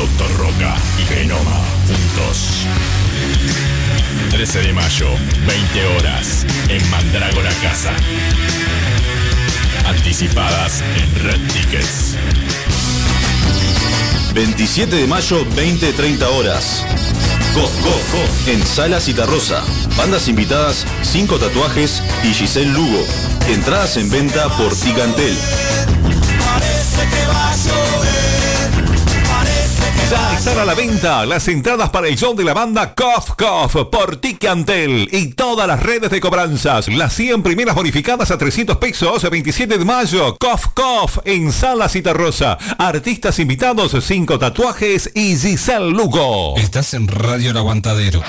Doctor 0.00 0.34
Roca 0.38 0.76
y 0.98 1.04
Genoma 1.14 1.60
juntos. 1.86 2.66
13 4.30 4.60
de 4.62 4.72
mayo, 4.72 5.08
20 5.46 5.86
horas, 5.88 6.46
en 6.70 6.90
Mandrágora 6.90 7.50
Casa. 7.62 7.92
Anticipadas 9.84 10.82
en 10.96 11.22
Red 11.22 11.40
Tickets. 11.52 12.16
27 14.32 14.96
de 14.96 15.06
mayo, 15.06 15.44
20-30 15.44 16.22
horas. 16.28 16.82
Gof 17.54 17.82
Gof 17.82 18.48
en 18.48 18.66
Sala 18.66 19.00
Citarrosa. 19.00 19.62
Bandas 19.98 20.28
invitadas, 20.28 20.86
5 21.02 21.38
tatuajes 21.38 22.02
y 22.24 22.32
Giselle 22.32 22.72
Lugo. 22.72 23.04
Entradas 23.48 23.98
en 23.98 24.08
venta 24.08 24.48
por 24.56 24.74
Ticantel. 24.74 25.36
Parece 26.54 27.02
que 27.02 27.26
va 27.26 27.52
a 27.52 27.56
llover. 27.56 28.39
Ya 30.10 30.34
están 30.34 30.58
a 30.58 30.64
la 30.64 30.74
venta 30.74 31.24
las 31.24 31.46
entradas 31.46 31.90
para 31.90 32.08
el 32.08 32.16
show 32.16 32.34
de 32.34 32.42
la 32.42 32.52
banda 32.52 32.94
Cough 32.94 33.36
Cough 33.36 33.90
por 33.90 34.16
Ticantel 34.16 35.08
y 35.12 35.28
todas 35.34 35.68
las 35.68 35.80
redes 35.80 36.10
de 36.10 36.20
cobranzas. 36.20 36.88
Las 36.88 37.12
100 37.14 37.44
primeras 37.44 37.76
bonificadas 37.76 38.32
a 38.32 38.36
300 38.36 38.78
pesos, 38.78 39.30
27 39.30 39.78
de 39.78 39.84
mayo. 39.84 40.36
Cough 40.36 40.74
Cough 40.74 41.22
en 41.24 41.52
Sala 41.52 41.88
Citarrosa. 41.88 42.58
Artistas 42.78 43.38
invitados, 43.38 43.94
5 44.04 44.36
tatuajes 44.40 45.12
y 45.14 45.36
Giselle 45.36 45.90
Lugo. 45.90 46.56
Estás 46.56 46.92
en 46.94 47.06
Radio 47.06 47.52
El 47.52 47.58
Aguantadero. 47.58 48.20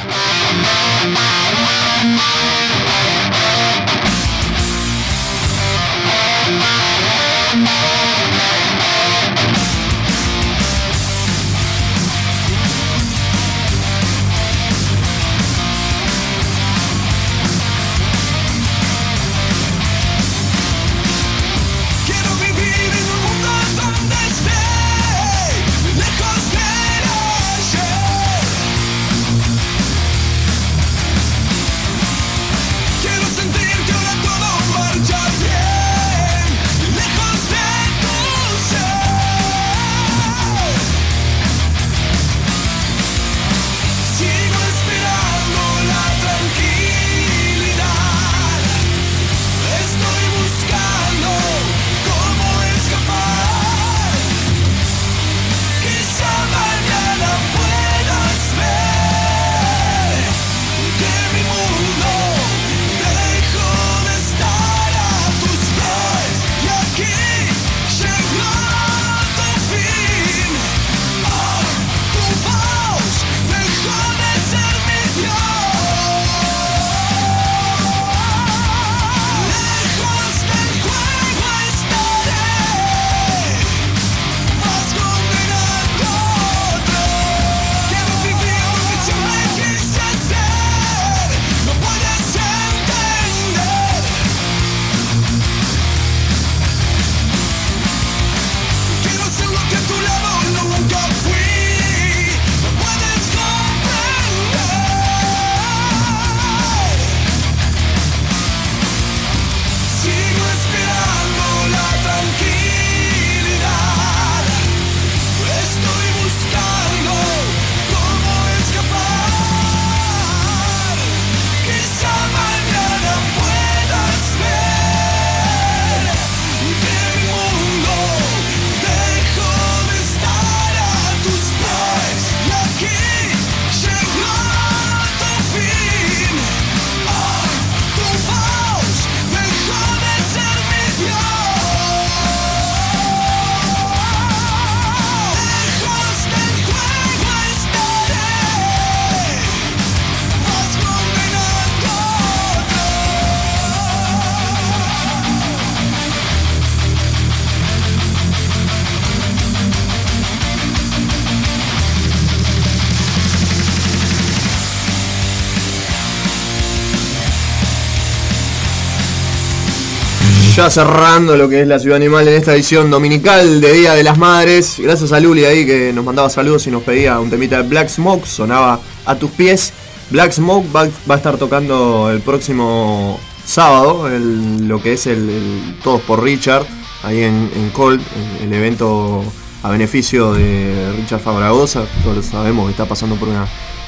Ya 170.61 170.69
cerrando 170.69 171.35
lo 171.37 171.49
que 171.49 171.61
es 171.61 171.67
la 171.67 171.79
Ciudad 171.79 171.95
Animal 171.95 172.27
en 172.27 172.35
esta 172.35 172.53
edición 172.53 172.91
dominical 172.91 173.61
de 173.61 173.73
Día 173.73 173.93
de 173.95 174.03
las 174.03 174.19
Madres. 174.19 174.75
Gracias 174.77 175.11
a 175.11 175.19
Luli 175.19 175.43
ahí 175.43 175.65
que 175.65 175.91
nos 175.91 176.05
mandaba 176.05 176.29
saludos 176.29 176.67
y 176.67 176.69
nos 176.69 176.83
pedía 176.83 177.19
un 177.19 177.31
temita 177.31 177.63
de 177.63 177.67
Black 177.67 177.89
Smoke, 177.89 178.27
sonaba 178.27 178.79
a 179.07 179.15
tus 179.15 179.31
pies. 179.31 179.73
Black 180.11 180.31
Smoke 180.33 180.67
va, 180.75 180.81
a 180.83 181.15
estar 181.17 181.37
tocando 181.37 182.11
el 182.11 182.19
próximo 182.21 183.19
sábado, 183.43 184.07
el- 184.07 184.67
lo 184.67 184.79
que 184.83 184.93
es 184.93 185.07
el, 185.07 185.77
Todos 185.83 186.01
por 186.01 186.21
Richard, 186.21 186.63
ahí 187.01 187.23
en, 187.23 187.49
en 187.55 187.69
Colt, 187.71 187.99
el 188.43 188.53
evento 188.53 189.23
a 189.63 189.69
beneficio 189.71 190.31
de 190.33 190.93
Richard 190.95 191.21
Fabragosa. 191.21 191.85
Todos 192.03 192.23
sabemos 192.23 192.65
que 192.65 192.71
está 192.71 192.85
pasando 192.85 193.15
por 193.15 193.29
un 193.29 193.35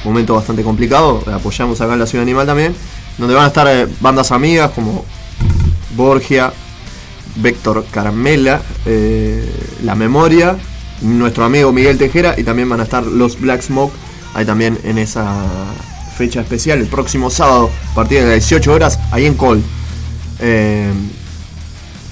momento 0.02 0.34
bastante 0.34 0.64
complicado. 0.64 1.22
Apoyamos 1.32 1.80
acá 1.80 1.92
en 1.92 2.00
la 2.00 2.06
Ciudad 2.06 2.24
Animal 2.24 2.46
también, 2.46 2.74
donde 3.16 3.32
van 3.36 3.44
a 3.44 3.48
estar 3.48 3.68
eh, 3.68 3.86
bandas 4.00 4.32
amigas 4.32 4.72
como 4.72 5.04
Borgia, 5.96 6.52
Vector 7.36 7.84
Carmela, 7.90 8.62
eh, 8.86 9.44
La 9.82 9.94
Memoria, 9.94 10.56
nuestro 11.02 11.44
amigo 11.44 11.72
Miguel 11.72 11.98
Tejera 11.98 12.34
y 12.38 12.44
también 12.44 12.68
van 12.68 12.80
a 12.80 12.84
estar 12.84 13.04
los 13.04 13.40
Black 13.40 13.62
Smoke 13.62 13.92
ahí 14.34 14.44
también 14.44 14.78
en 14.84 14.98
esa 14.98 15.44
fecha 16.16 16.40
especial 16.40 16.80
el 16.80 16.86
próximo 16.86 17.30
sábado 17.30 17.70
a 17.92 17.94
partir 17.94 18.20
de 18.20 18.26
las 18.26 18.34
18 18.48 18.72
horas 18.72 18.98
ahí 19.10 19.26
en 19.26 19.34
Col. 19.34 19.62
Eh, 20.40 20.92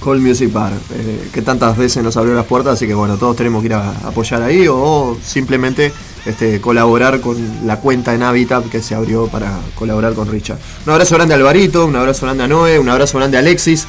Col 0.01 0.21
Music 0.21 0.53
Bar, 0.53 0.73
eh, 0.73 1.29
que 1.33 1.43
tantas 1.43 1.77
veces 1.77 2.03
nos 2.03 2.17
abrió 2.17 2.35
las 2.35 2.47
puertas, 2.47 2.75
así 2.75 2.89
que 2.89 2.95
bueno, 2.95 3.17
todos 3.19 3.37
tenemos 3.37 3.63
que 3.63 3.67
ir 3.67 3.75
a 3.75 3.91
apoyar 4.05 4.43
ahí 4.43 4.67
o 4.69 5.17
simplemente 5.23 5.93
este, 6.27 6.61
colaborar 6.61 7.21
con 7.21 7.37
la 7.67 7.79
cuenta 7.79 8.13
en 8.13 8.25
Habitat 8.25 8.69
que 8.69 8.83
se 8.83 8.97
abrió 8.97 9.29
para 9.29 9.61
colaborar 9.77 10.15
con 10.15 10.29
Richard. 10.29 10.59
Un 10.87 10.93
abrazo 10.93 11.15
grande 11.15 11.35
a 11.35 11.37
Alvarito, 11.37 11.87
un 11.87 11.95
abrazo 11.95 12.27
grande 12.27 12.43
a 12.43 12.49
Noé, 12.49 12.81
un 12.81 12.89
abrazo 12.89 13.19
grande 13.19 13.37
a 13.37 13.41
Alexis, 13.41 13.87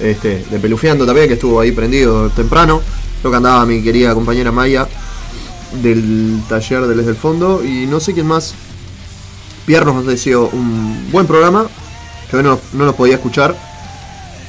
este, 0.00 0.44
de 0.50 0.58
Pelufeando 0.58 1.06
también, 1.06 1.28
que 1.28 1.34
estuvo 1.34 1.60
ahí 1.60 1.72
prendido 1.72 2.30
temprano. 2.30 2.80
Creo 3.20 3.30
que 3.30 3.36
andaba 3.36 3.66
mi 3.66 3.82
querida 3.82 4.14
compañera 4.14 4.52
Maya 4.52 4.88
del 5.82 6.40
taller 6.48 6.86
de 6.86 6.94
Desde 6.94 7.10
el 7.10 7.16
Fondo 7.16 7.62
y 7.64 7.86
no 7.86 8.00
sé 8.00 8.14
quién 8.14 8.26
más. 8.26 8.54
Pierre 9.66 9.84
nos 9.86 10.06
deseó 10.06 10.48
un 10.48 11.10
buen 11.10 11.26
programa, 11.26 11.66
hoy 12.32 12.42
no, 12.42 12.58
no 12.72 12.86
nos 12.86 12.94
podía 12.94 13.16
escuchar 13.16 13.54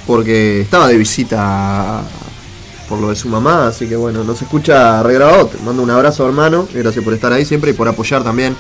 porque 0.08 0.62
estaba 0.62 0.88
de 0.88 0.98
visita 0.98 2.02
por 2.88 3.00
lo 3.00 3.10
de 3.10 3.16
su 3.16 3.28
mamá, 3.28 3.68
así 3.68 3.88
que 3.88 3.96
bueno, 3.96 4.24
nos 4.24 4.42
escucha 4.42 5.04
regrabado. 5.04 5.48
Te 5.48 5.58
mando 5.60 5.84
un 5.84 5.92
abrazo 5.92 6.26
hermano, 6.26 6.68
gracias 6.74 7.04
por 7.04 7.14
estar 7.14 7.34
ahí 7.34 7.46
siempre 7.46 7.72
y 7.72 7.74
por 7.74 7.88
apoyar 7.88 8.24
también 8.24 8.56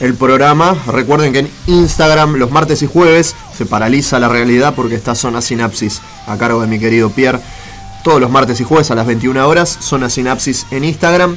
el 0.00 0.14
programa. 0.14 0.76
Recuerden 0.86 1.32
que 1.32 1.40
en 1.40 1.50
Instagram 1.66 2.34
los 2.34 2.50
martes 2.50 2.82
y 2.82 2.86
jueves 2.86 3.36
se 3.56 3.66
paraliza 3.66 4.18
la 4.18 4.28
realidad 4.28 4.74
porque 4.74 4.94
está 4.94 5.14
Zona 5.14 5.40
Sinapsis 5.40 6.00
a 6.26 6.36
cargo 6.36 6.60
de 6.60 6.66
mi 6.66 6.78
querido 6.78 7.10
Pierre. 7.10 7.40
Todos 8.02 8.20
los 8.20 8.30
martes 8.30 8.60
y 8.60 8.64
jueves 8.64 8.90
a 8.90 8.94
las 8.94 9.06
21 9.06 9.46
horas, 9.46 9.78
Zona 9.80 10.08
Sinapsis 10.08 10.66
en 10.70 10.84
Instagram. 10.84 11.36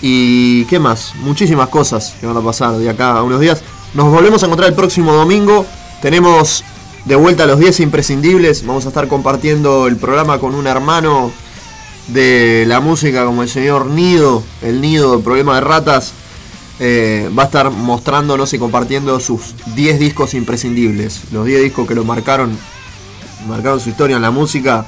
Y 0.00 0.64
qué 0.66 0.78
más, 0.78 1.14
muchísimas 1.16 1.68
cosas 1.68 2.14
que 2.20 2.26
van 2.26 2.36
a 2.36 2.40
pasar 2.40 2.76
de 2.76 2.88
acá 2.88 3.12
a 3.12 3.22
unos 3.22 3.40
días. 3.40 3.62
Nos 3.94 4.10
volvemos 4.12 4.42
a 4.42 4.46
encontrar 4.46 4.68
el 4.68 4.76
próximo 4.76 5.12
domingo. 5.12 5.66
Tenemos 6.00 6.62
de 7.04 7.16
vuelta 7.16 7.46
los 7.46 7.58
10 7.58 7.80
imprescindibles. 7.80 8.64
Vamos 8.66 8.84
a 8.84 8.88
estar 8.88 9.08
compartiendo 9.08 9.86
el 9.86 9.96
programa 9.96 10.38
con 10.38 10.54
un 10.54 10.66
hermano 10.66 11.32
de 12.08 12.64
la 12.66 12.80
música 12.80 13.24
como 13.24 13.42
el 13.42 13.48
señor 13.48 13.86
Nido, 13.86 14.42
el 14.62 14.80
Nido, 14.80 15.20
Problema 15.20 15.56
de 15.56 15.60
Ratas. 15.62 16.12
Eh, 16.86 17.30
va 17.30 17.44
a 17.44 17.46
estar 17.46 17.70
mostrándonos 17.70 18.52
y 18.52 18.58
compartiendo 18.58 19.18
sus 19.18 19.54
10 19.74 19.98
discos 19.98 20.34
imprescindibles. 20.34 21.22
Los 21.32 21.46
10 21.46 21.62
discos 21.62 21.88
que 21.88 21.94
lo 21.94 22.04
marcaron, 22.04 22.58
marcaron 23.48 23.80
su 23.80 23.88
historia 23.88 24.16
en 24.16 24.22
la 24.22 24.30
música. 24.30 24.84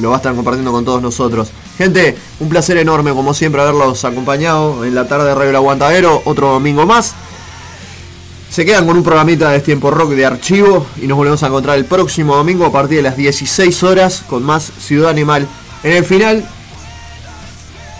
Lo 0.00 0.10
va 0.10 0.14
a 0.14 0.18
estar 0.18 0.32
compartiendo 0.32 0.70
con 0.70 0.84
todos 0.84 1.02
nosotros. 1.02 1.50
Gente, 1.76 2.16
un 2.38 2.48
placer 2.48 2.76
enorme 2.76 3.10
como 3.10 3.34
siempre 3.34 3.60
haberlos 3.60 4.04
acompañado 4.04 4.84
en 4.84 4.94
la 4.94 5.08
tarde 5.08 5.30
de 5.30 5.34
Radio 5.34 5.56
Aguantadero. 5.56 6.22
Otro 6.24 6.52
domingo 6.52 6.86
más. 6.86 7.16
Se 8.48 8.64
quedan 8.64 8.86
con 8.86 8.96
un 8.96 9.02
programita 9.02 9.50
de 9.50 9.58
tiempo 9.58 9.90
rock 9.90 10.10
de 10.10 10.26
archivo 10.26 10.86
y 11.02 11.08
nos 11.08 11.18
volvemos 11.18 11.42
a 11.42 11.48
encontrar 11.48 11.76
el 11.78 11.84
próximo 11.84 12.36
domingo 12.36 12.64
a 12.64 12.70
partir 12.70 12.98
de 12.98 13.02
las 13.02 13.16
16 13.16 13.82
horas 13.82 14.22
con 14.28 14.44
más 14.44 14.70
Ciudad 14.78 15.10
Animal. 15.10 15.48
En 15.82 15.94
el 15.94 16.04
final, 16.04 16.48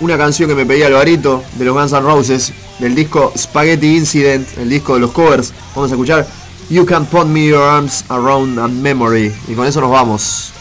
una 0.01 0.17
canción 0.17 0.49
que 0.49 0.55
me 0.55 0.67
pedía 0.67 0.87
Alvarito 0.87 1.43
de 1.57 1.65
los 1.65 1.75
Guns 1.75 1.93
N' 1.93 2.01
Roses 2.01 2.53
del 2.79 2.95
disco 2.95 3.33
Spaghetti 3.37 3.97
Incident, 3.97 4.49
el 4.59 4.69
disco 4.69 4.95
de 4.95 5.01
los 5.01 5.13
covers. 5.13 5.53
Vamos 5.75 5.91
a 5.91 5.95
escuchar 5.95 6.27
You 6.71 6.87
Can 6.87 7.07
Put 7.07 7.27
Me 7.27 7.47
Your 7.47 7.63
Arms 7.63 8.05
Around 8.09 8.59
a 8.59 8.69
Memory. 8.69 9.33
Y 9.49 9.55
con 9.55 9.67
eso 9.67 9.81
nos 9.81 9.91
vamos. 9.91 10.53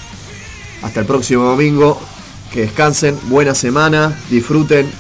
Hasta 0.82 1.00
el 1.00 1.06
próximo 1.06 1.44
domingo. 1.44 2.00
Que 2.52 2.62
descansen, 2.62 3.18
buena 3.30 3.54
semana, 3.54 4.18
disfruten. 4.30 4.92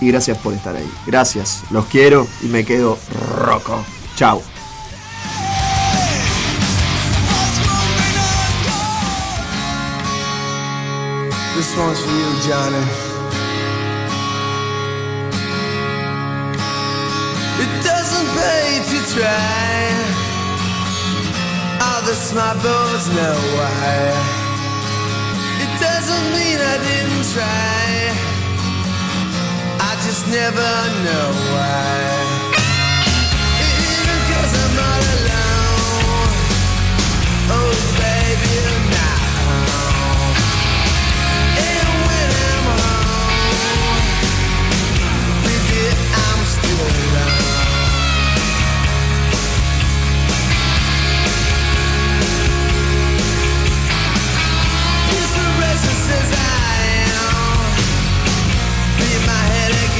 Y 0.00 0.08
gracias 0.08 0.36
por 0.38 0.52
estar 0.52 0.74
ahí. 0.76 0.90
Gracias, 1.06 1.62
los 1.70 1.86
quiero 1.86 2.26
y 2.42 2.46
me 2.46 2.64
quedo 2.64 2.98
roco. 3.36 3.84
Chao. 4.16 4.57
This 11.58 11.76
one's 11.76 11.98
for 12.00 12.12
you, 12.12 12.30
Johnny. 12.46 12.84
It 17.64 17.72
doesn't 17.82 18.28
pay 18.38 18.78
to 18.90 18.98
try. 19.12 19.90
All 21.82 22.02
the 22.02 22.14
smart 22.14 22.58
boys 22.62 23.06
know 23.18 23.38
why. 23.58 23.90
It 25.64 25.72
doesn't 25.82 26.26
mean 26.36 26.58
I 26.62 26.76
didn't 26.88 27.26
try. 27.34 27.82
I 29.90 29.92
just 30.06 30.28
never 30.28 30.70
know 31.06 31.28
why. 31.54 31.98
Even 33.66 34.18
'cause 34.26 34.52
I'm 34.62 34.74
not 34.84 35.02
alone. 35.16 36.30
Oh, 37.50 37.72
baby, 37.98 38.54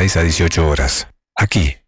16 0.00 0.16
a 0.16 0.22
18 0.24 0.66
horas, 0.66 1.08
aquí 1.36 1.79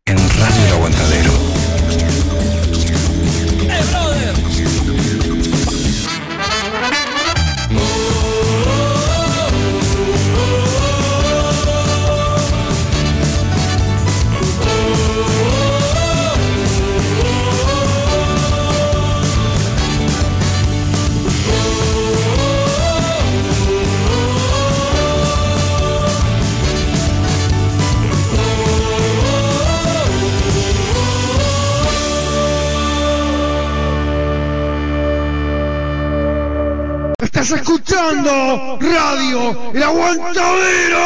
El 39.75 39.83
Aguantadero. 39.83 40.99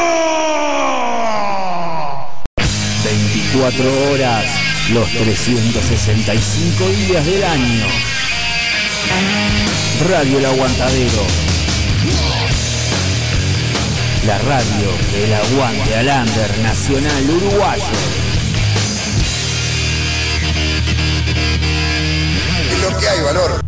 24 3.04 4.10
horas, 4.10 4.44
los 4.92 5.08
365 5.10 6.88
días 6.88 7.24
del 7.24 7.44
año. 7.44 7.86
Radio 10.08 10.38
El 10.38 10.46
Aguantadero. 10.46 11.22
La 14.26 14.38
radio 14.38 14.90
del 15.12 15.34
aguante 15.34 15.94
al 15.94 16.08
under 16.08 16.58
nacional 16.58 17.30
uruguayo. 17.30 17.84
Es 22.72 22.80
lo 22.80 22.98
que 22.98 23.08
hay, 23.08 23.20
valor. 23.22 23.64